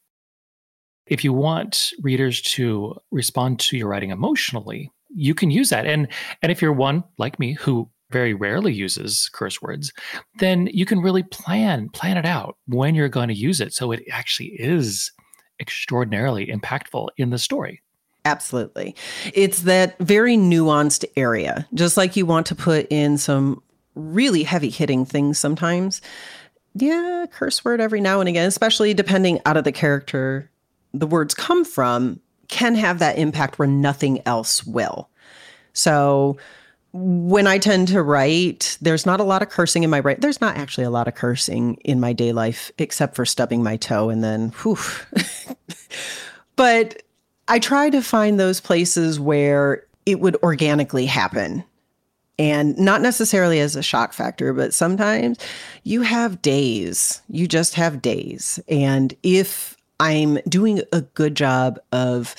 If 1.07 1.23
you 1.23 1.33
want 1.33 1.93
readers 2.01 2.41
to 2.43 2.97
respond 3.11 3.61
to 3.61 3.77
your 3.77 3.89
writing 3.89 4.11
emotionally, 4.11 4.91
you 5.11 5.35
can 5.35 5.51
use 5.51 5.71
that. 5.71 5.87
And 5.87 6.09
and 6.43 6.51
if 6.51 6.63
you're 6.63 6.73
one 6.73 7.05
like 7.19 7.39
me 7.39 7.53
who 7.53 7.91
very 8.11 8.35
rarely 8.35 8.73
uses 8.73 9.29
curse 9.33 9.61
words, 9.61 9.93
then 10.39 10.69
you 10.73 10.87
can 10.87 11.01
really 11.01 11.23
plan 11.25 11.89
plan 11.91 12.17
it 12.17 12.25
out 12.25 12.57
when 12.67 12.95
you're 12.95 13.09
going 13.09 13.29
to 13.29 13.35
use 13.35 13.61
it 13.61 13.75
so 13.75 13.93
it 13.93 14.03
actually 14.11 14.51
is 14.59 15.13
extraordinarily 15.61 16.47
impactful 16.47 17.09
in 17.17 17.31
the 17.31 17.39
story. 17.39 17.83
Absolutely. 18.25 18.95
It's 19.35 19.63
that 19.63 19.99
very 19.99 20.37
nuanced 20.37 21.05
area. 21.17 21.69
Just 21.75 21.97
like 21.97 22.17
you 22.17 22.25
want 22.25 22.47
to 22.47 22.55
put 22.55 22.87
in 22.91 23.19
some 23.19 23.63
really 23.95 24.43
heavy 24.43 24.71
hitting 24.71 25.05
things 25.05 25.39
sometimes, 25.39 26.01
yeah, 26.75 27.27
curse 27.31 27.65
word 27.65 27.81
every 27.81 28.01
now 28.01 28.21
and 28.21 28.29
again, 28.29 28.47
especially 28.47 28.95
depending 28.95 29.41
out 29.47 29.57
of 29.57 29.65
the 29.65 29.73
character 29.73 30.51
the 30.93 31.07
words 31.07 31.35
come 31.35 31.65
from, 31.65 32.21
can 32.49 32.75
have 32.77 33.01
that 33.01 33.19
impact 33.19 33.59
where 33.59 33.69
nothing 33.69 34.23
else 34.27 34.65
will. 34.65 35.11
So 35.73 36.37
when 36.93 37.49
I 37.49 37.59
tend 37.59 37.89
to 37.89 38.03
write, 38.03 38.79
there's 38.81 39.05
not 39.05 39.19
a 39.19 39.25
lot 39.25 39.43
of 39.43 39.49
cursing 39.49 39.83
in 39.83 39.91
my 39.91 39.99
write. 39.99 40.21
There's 40.21 40.41
not 40.41 40.57
actually 40.57 40.85
a 40.85 40.91
lot 40.91 41.09
of 41.09 41.17
cursing 41.17 41.75
in 41.85 41.99
my 41.99 42.13
day 42.13 42.33
life, 42.33 42.71
except 42.79 43.17
for 43.17 43.27
stubbing 43.27 43.63
my 43.63 43.77
toe 43.77 44.09
and 44.09 44.23
then, 44.23 44.51
whew. 44.63 44.79
but 46.57 47.03
I 47.49 47.59
try 47.59 47.91
to 47.91 48.01
find 48.01 48.39
those 48.39 48.61
places 48.61 49.19
where 49.19 49.85
it 50.07 50.21
would 50.21 50.37
organically 50.37 51.07
happen 51.07 51.65
and 52.39 52.77
not 52.79 53.01
necessarily 53.01 53.61
as 53.61 53.77
a 53.77 53.83
shock 53.83 54.13
factor, 54.13 54.53
but 54.53 54.75
sometimes 54.75 55.39
you 55.85 56.03
have 56.03 56.43
days, 56.43 57.23
you 57.29 57.47
just 57.47 57.75
have 57.75 58.03
days. 58.03 58.59
And 58.69 59.15
if 59.23 59.77
I'm 60.01 60.37
doing 60.49 60.83
a 60.93 61.03
good 61.03 61.35
job 61.35 61.79
of 61.93 62.35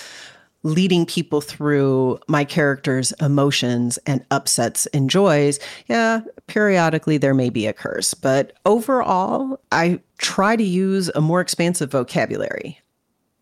leading 0.63 1.05
people 1.05 1.41
through 1.41 2.19
my 2.27 2.43
character's 2.43 3.11
emotions 3.21 3.99
and 4.07 4.25
upsets 4.31 4.87
and 4.87 5.09
joys, 5.09 5.59
yeah, 5.87 6.21
periodically 6.47 7.17
there 7.17 7.35
may 7.35 7.49
be 7.49 7.67
a 7.67 7.73
curse. 7.73 8.15
But 8.15 8.53
overall, 8.65 9.59
I 9.71 9.99
try 10.17 10.55
to 10.55 10.63
use 10.63 11.09
a 11.13 11.21
more 11.21 11.39
expansive 11.39 11.91
vocabulary. 11.91 12.79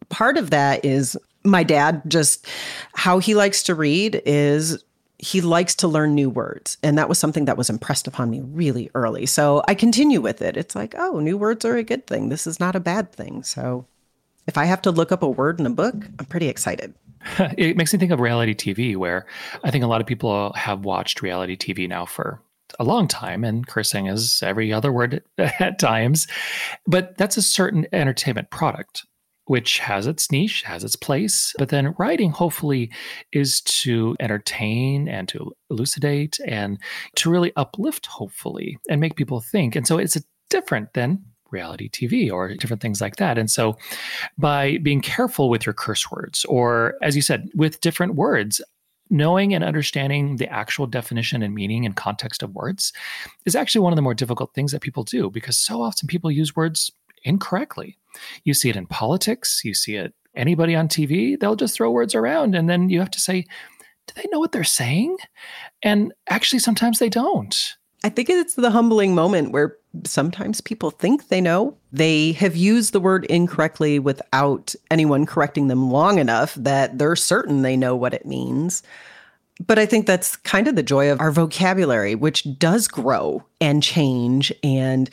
Part 0.09 0.37
of 0.37 0.49
that 0.49 0.83
is 0.83 1.17
my 1.45 1.63
dad 1.63 2.01
just 2.07 2.45
how 2.93 3.19
he 3.19 3.35
likes 3.35 3.63
to 3.63 3.75
read 3.75 4.21
is 4.25 4.83
he 5.23 5.39
likes 5.39 5.73
to 5.75 5.87
learn 5.87 6.13
new 6.13 6.29
words. 6.29 6.77
And 6.83 6.97
that 6.97 7.07
was 7.07 7.17
something 7.17 7.45
that 7.45 7.57
was 7.57 7.69
impressed 7.69 8.07
upon 8.07 8.29
me 8.29 8.41
really 8.41 8.91
early. 8.93 9.25
So 9.25 9.63
I 9.69 9.73
continue 9.73 10.19
with 10.19 10.41
it. 10.41 10.57
It's 10.57 10.75
like, 10.75 10.95
oh, 10.97 11.19
new 11.19 11.37
words 11.37 11.63
are 11.63 11.77
a 11.77 11.83
good 11.83 12.05
thing. 12.05 12.27
This 12.27 12.45
is 12.45 12.59
not 12.59 12.75
a 12.75 12.81
bad 12.81 13.13
thing. 13.13 13.41
So 13.43 13.85
if 14.47 14.57
I 14.57 14.65
have 14.65 14.81
to 14.81 14.91
look 14.91 15.13
up 15.13 15.23
a 15.23 15.29
word 15.29 15.61
in 15.61 15.65
a 15.65 15.69
book, 15.69 15.95
I'm 16.19 16.25
pretty 16.25 16.49
excited. 16.49 16.93
it 17.57 17.77
makes 17.77 17.93
me 17.93 17.99
think 17.99 18.11
of 18.11 18.19
reality 18.19 18.53
TV, 18.53 18.97
where 18.97 19.25
I 19.63 19.71
think 19.71 19.85
a 19.85 19.87
lot 19.87 20.01
of 20.01 20.07
people 20.07 20.51
have 20.53 20.83
watched 20.83 21.21
reality 21.21 21.55
TV 21.55 21.87
now 21.87 22.05
for 22.05 22.41
a 22.77 22.83
long 22.83 23.07
time, 23.07 23.45
and 23.45 23.65
cursing 23.65 24.07
is 24.07 24.43
every 24.43 24.73
other 24.73 24.91
word 24.91 25.23
at 25.37 25.79
times. 25.79 26.27
But 26.85 27.17
that's 27.17 27.37
a 27.37 27.41
certain 27.41 27.87
entertainment 27.93 28.49
product 28.49 29.05
which 29.45 29.79
has 29.79 30.07
its 30.07 30.31
niche, 30.31 30.63
has 30.63 30.83
its 30.83 30.95
place. 30.95 31.53
But 31.57 31.69
then 31.69 31.95
writing, 31.97 32.31
hopefully, 32.31 32.91
is 33.31 33.61
to 33.61 34.15
entertain 34.19 35.07
and 35.07 35.27
to 35.29 35.51
elucidate 35.69 36.39
and 36.45 36.79
to 37.15 37.29
really 37.29 37.51
uplift, 37.55 38.05
hopefully, 38.05 38.77
and 38.89 39.01
make 39.01 39.15
people 39.15 39.41
think. 39.41 39.75
And 39.75 39.87
so 39.87 39.97
it's 39.97 40.17
different 40.49 40.93
than 40.93 41.23
reality 41.51 41.89
TV 41.89 42.31
or 42.31 42.53
different 42.55 42.81
things 42.81 42.99
like 42.99 43.17
that. 43.17 43.37
And 43.37 43.49
so 43.49 43.77
by 44.37 44.77
being 44.79 45.01
careful 45.01 45.49
with 45.49 45.65
your 45.65 45.73
curse 45.73 46.09
words, 46.11 46.45
or 46.45 46.95
as 47.01 47.15
you 47.15 47.21
said, 47.21 47.49
with 47.53 47.79
different 47.81 48.15
words, 48.15 48.61
knowing 49.09 49.53
and 49.53 49.63
understanding 49.63 50.37
the 50.37 50.51
actual 50.51 50.87
definition 50.87 51.43
and 51.43 51.53
meaning 51.53 51.85
and 51.85 51.95
context 51.95 52.41
of 52.41 52.55
words 52.55 52.91
is 53.45 53.55
actually 53.55 53.81
one 53.81 53.93
of 53.93 53.95
the 53.95 54.01
more 54.01 54.13
difficult 54.13 54.53
things 54.53 54.71
that 54.71 54.81
people 54.81 55.03
do 55.03 55.29
because 55.29 55.57
so 55.57 55.81
often 55.81 56.07
people 56.07 56.31
use 56.31 56.55
words 56.55 56.91
incorrectly. 57.23 57.97
You 58.43 58.53
see 58.53 58.69
it 58.69 58.75
in 58.75 58.87
politics, 58.87 59.61
you 59.63 59.73
see 59.73 59.95
it 59.95 60.13
anybody 60.35 60.75
on 60.75 60.87
TV, 60.87 61.39
they'll 61.39 61.55
just 61.55 61.75
throw 61.75 61.91
words 61.91 62.15
around 62.15 62.55
and 62.55 62.69
then 62.69 62.89
you 62.89 62.99
have 62.99 63.11
to 63.11 63.19
say 63.19 63.45
do 64.07 64.13
they 64.15 64.27
know 64.31 64.39
what 64.39 64.51
they're 64.51 64.63
saying? 64.63 65.17
And 65.81 66.13
actually, 66.29 66.59
sometimes 66.59 66.99
they 66.99 67.09
don't. 67.09 67.75
I 68.03 68.09
think 68.09 68.29
it's 68.29 68.55
the 68.55 68.71
humbling 68.71 69.15
moment 69.15 69.51
where 69.51 69.77
sometimes 70.03 70.59
people 70.59 70.91
think 70.91 71.27
they 71.27 71.39
know. 71.39 71.77
They 71.91 72.33
have 72.33 72.55
used 72.55 72.91
the 72.91 72.99
word 72.99 73.25
incorrectly 73.25 73.99
without 73.99 74.75
anyone 74.91 75.25
correcting 75.25 75.67
them 75.67 75.89
long 75.89 76.19
enough 76.19 76.55
that 76.55 76.97
they're 76.97 77.15
certain 77.15 77.61
they 77.61 77.77
know 77.77 77.95
what 77.95 78.13
it 78.13 78.25
means. 78.25 78.83
But 79.65 79.79
I 79.79 79.85
think 79.85 80.05
that's 80.05 80.35
kind 80.37 80.67
of 80.67 80.75
the 80.75 80.83
joy 80.83 81.11
of 81.11 81.21
our 81.21 81.31
vocabulary, 81.31 82.15
which 82.15 82.45
does 82.57 82.87
grow 82.87 83.45
and 83.61 83.81
change. 83.81 84.51
And 84.63 85.09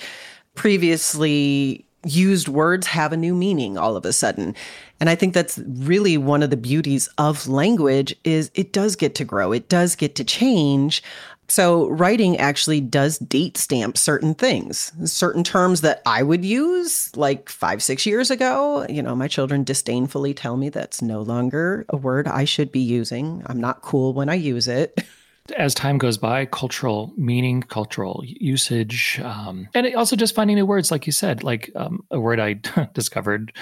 previously 0.56 1.86
used 2.04 2.48
words 2.48 2.86
have 2.86 3.12
a 3.12 3.16
new 3.16 3.34
meaning 3.34 3.76
all 3.76 3.96
of 3.96 4.04
a 4.04 4.12
sudden. 4.12 4.54
And 5.00 5.08
I 5.10 5.14
think 5.14 5.34
that's 5.34 5.58
really 5.58 6.16
one 6.18 6.42
of 6.42 6.50
the 6.50 6.56
beauties 6.56 7.08
of 7.18 7.48
language 7.48 8.14
is 8.24 8.50
it 8.54 8.72
does 8.72 8.96
get 8.96 9.14
to 9.16 9.24
grow. 9.24 9.52
It 9.52 9.68
does 9.68 9.96
get 9.96 10.14
to 10.16 10.24
change. 10.24 11.02
So 11.48 11.88
writing 11.88 12.38
actually 12.38 12.80
does 12.80 13.18
date 13.18 13.56
stamp 13.56 13.98
certain 13.98 14.34
things, 14.34 14.92
certain 15.10 15.42
terms 15.42 15.80
that 15.80 16.00
I 16.06 16.22
would 16.22 16.44
use 16.44 17.14
like 17.16 17.48
five, 17.48 17.82
six 17.82 18.06
years 18.06 18.30
ago. 18.30 18.86
You 18.88 19.02
know, 19.02 19.16
my 19.16 19.26
children 19.26 19.64
disdainfully 19.64 20.32
tell 20.32 20.56
me 20.56 20.68
that's 20.68 21.02
no 21.02 21.22
longer 21.22 21.86
a 21.88 21.96
word 21.96 22.28
I 22.28 22.44
should 22.44 22.70
be 22.70 22.80
using. 22.80 23.42
I'm 23.46 23.60
not 23.60 23.82
cool 23.82 24.14
when 24.14 24.28
I 24.28 24.34
use 24.34 24.68
it. 24.68 25.04
as 25.52 25.74
time 25.74 25.98
goes 25.98 26.18
by, 26.18 26.46
cultural 26.46 27.12
meaning, 27.16 27.62
cultural 27.62 28.22
usage, 28.24 29.20
um, 29.22 29.68
and 29.74 29.94
also 29.94 30.16
just 30.16 30.34
finding 30.34 30.56
new 30.56 30.66
words, 30.66 30.90
like 30.90 31.06
you 31.06 31.12
said, 31.12 31.42
like 31.42 31.70
um, 31.76 32.04
a 32.10 32.20
word 32.20 32.40
I 32.40 32.54
discovered 32.94 33.52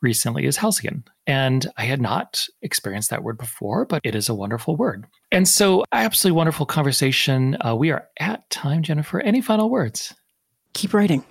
recently 0.00 0.46
is 0.46 0.56
halcyon. 0.56 1.04
And 1.26 1.66
I 1.76 1.84
had 1.84 2.00
not 2.00 2.46
experienced 2.62 3.10
that 3.10 3.22
word 3.22 3.38
before, 3.38 3.84
but 3.84 4.00
it 4.04 4.14
is 4.14 4.28
a 4.28 4.34
wonderful 4.34 4.76
word. 4.76 5.06
And 5.32 5.48
so, 5.48 5.84
absolutely 5.92 6.36
wonderful 6.36 6.66
conversation. 6.66 7.56
Uh, 7.64 7.74
we 7.74 7.90
are 7.90 8.06
at 8.20 8.48
time, 8.50 8.82
Jennifer. 8.82 9.20
Any 9.20 9.40
final 9.40 9.68
words? 9.68 10.14
Keep 10.74 10.94
writing. 10.94 11.24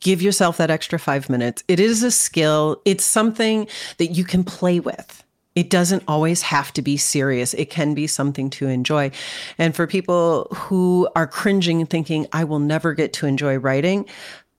Give 0.00 0.22
yourself 0.22 0.56
that 0.56 0.70
extra 0.70 0.98
five 0.98 1.28
minutes. 1.28 1.62
It 1.68 1.78
is 1.78 2.02
a 2.02 2.10
skill, 2.10 2.80
it's 2.84 3.04
something 3.04 3.68
that 3.98 4.08
you 4.08 4.24
can 4.24 4.44
play 4.44 4.80
with 4.80 5.22
it 5.54 5.70
doesn't 5.70 6.04
always 6.06 6.42
have 6.42 6.72
to 6.74 6.82
be 6.82 6.96
serious. 6.96 7.54
It 7.54 7.70
can 7.70 7.94
be 7.94 8.06
something 8.06 8.50
to 8.50 8.68
enjoy. 8.68 9.10
And 9.58 9.74
for 9.74 9.86
people 9.86 10.46
who 10.54 11.08
are 11.16 11.26
cringing, 11.26 11.80
and 11.80 11.90
thinking, 11.90 12.26
I 12.32 12.44
will 12.44 12.60
never 12.60 12.94
get 12.94 13.12
to 13.14 13.26
enjoy 13.26 13.56
writing, 13.58 14.06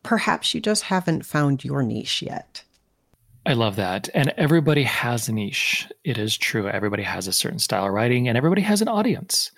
perhaps 0.03 0.53
you 0.53 0.61
just 0.61 0.83
haven't 0.83 1.25
found 1.25 1.63
your 1.63 1.83
niche 1.83 2.21
yet. 2.21 2.63
I 3.45 3.53
love 3.53 3.75
that. 3.77 4.09
And 4.13 4.33
everybody 4.37 4.83
has 4.83 5.27
a 5.27 5.31
niche. 5.31 5.87
It 6.03 6.17
is 6.17 6.37
true. 6.37 6.67
Everybody 6.67 7.03
has 7.03 7.27
a 7.27 7.33
certain 7.33 7.59
style 7.59 7.87
of 7.87 7.93
writing 7.93 8.27
and 8.27 8.37
everybody 8.37 8.61
has 8.61 8.81
an 8.81 8.87
audience. 8.87 9.51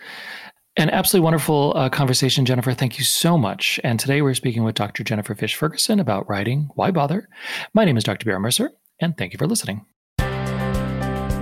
An 0.77 0.89
absolutely 0.89 1.25
wonderful 1.25 1.73
uh, 1.75 1.89
conversation, 1.89 2.45
Jennifer. 2.45 2.73
Thank 2.73 2.97
you 2.97 3.03
so 3.03 3.37
much. 3.37 3.79
And 3.83 3.99
today 3.99 4.21
we're 4.21 4.33
speaking 4.33 4.63
with 4.63 4.75
Dr. 4.75 5.03
Jennifer 5.03 5.35
Fisch-Ferguson 5.35 5.99
about 5.99 6.27
writing. 6.27 6.69
Why 6.75 6.91
bother? 6.91 7.29
My 7.73 7.85
name 7.85 7.97
is 7.97 8.03
Dr. 8.03 8.25
Barry 8.25 8.39
Mercer, 8.39 8.71
and 8.99 9.15
thank 9.15 9.33
you 9.33 9.37
for 9.37 9.45
listening. 9.45 9.85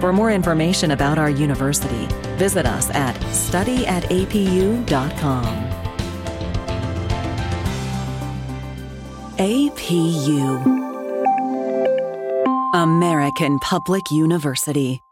For 0.01 0.11
more 0.11 0.31
information 0.31 0.89
about 0.89 1.19
our 1.19 1.29
university, 1.29 2.07
visit 2.35 2.65
us 2.65 2.89
at 2.89 3.15
studyatapu.com. 3.29 5.45
APU 9.37 10.81
American 12.73 13.59
Public 13.59 14.09
University. 14.09 15.03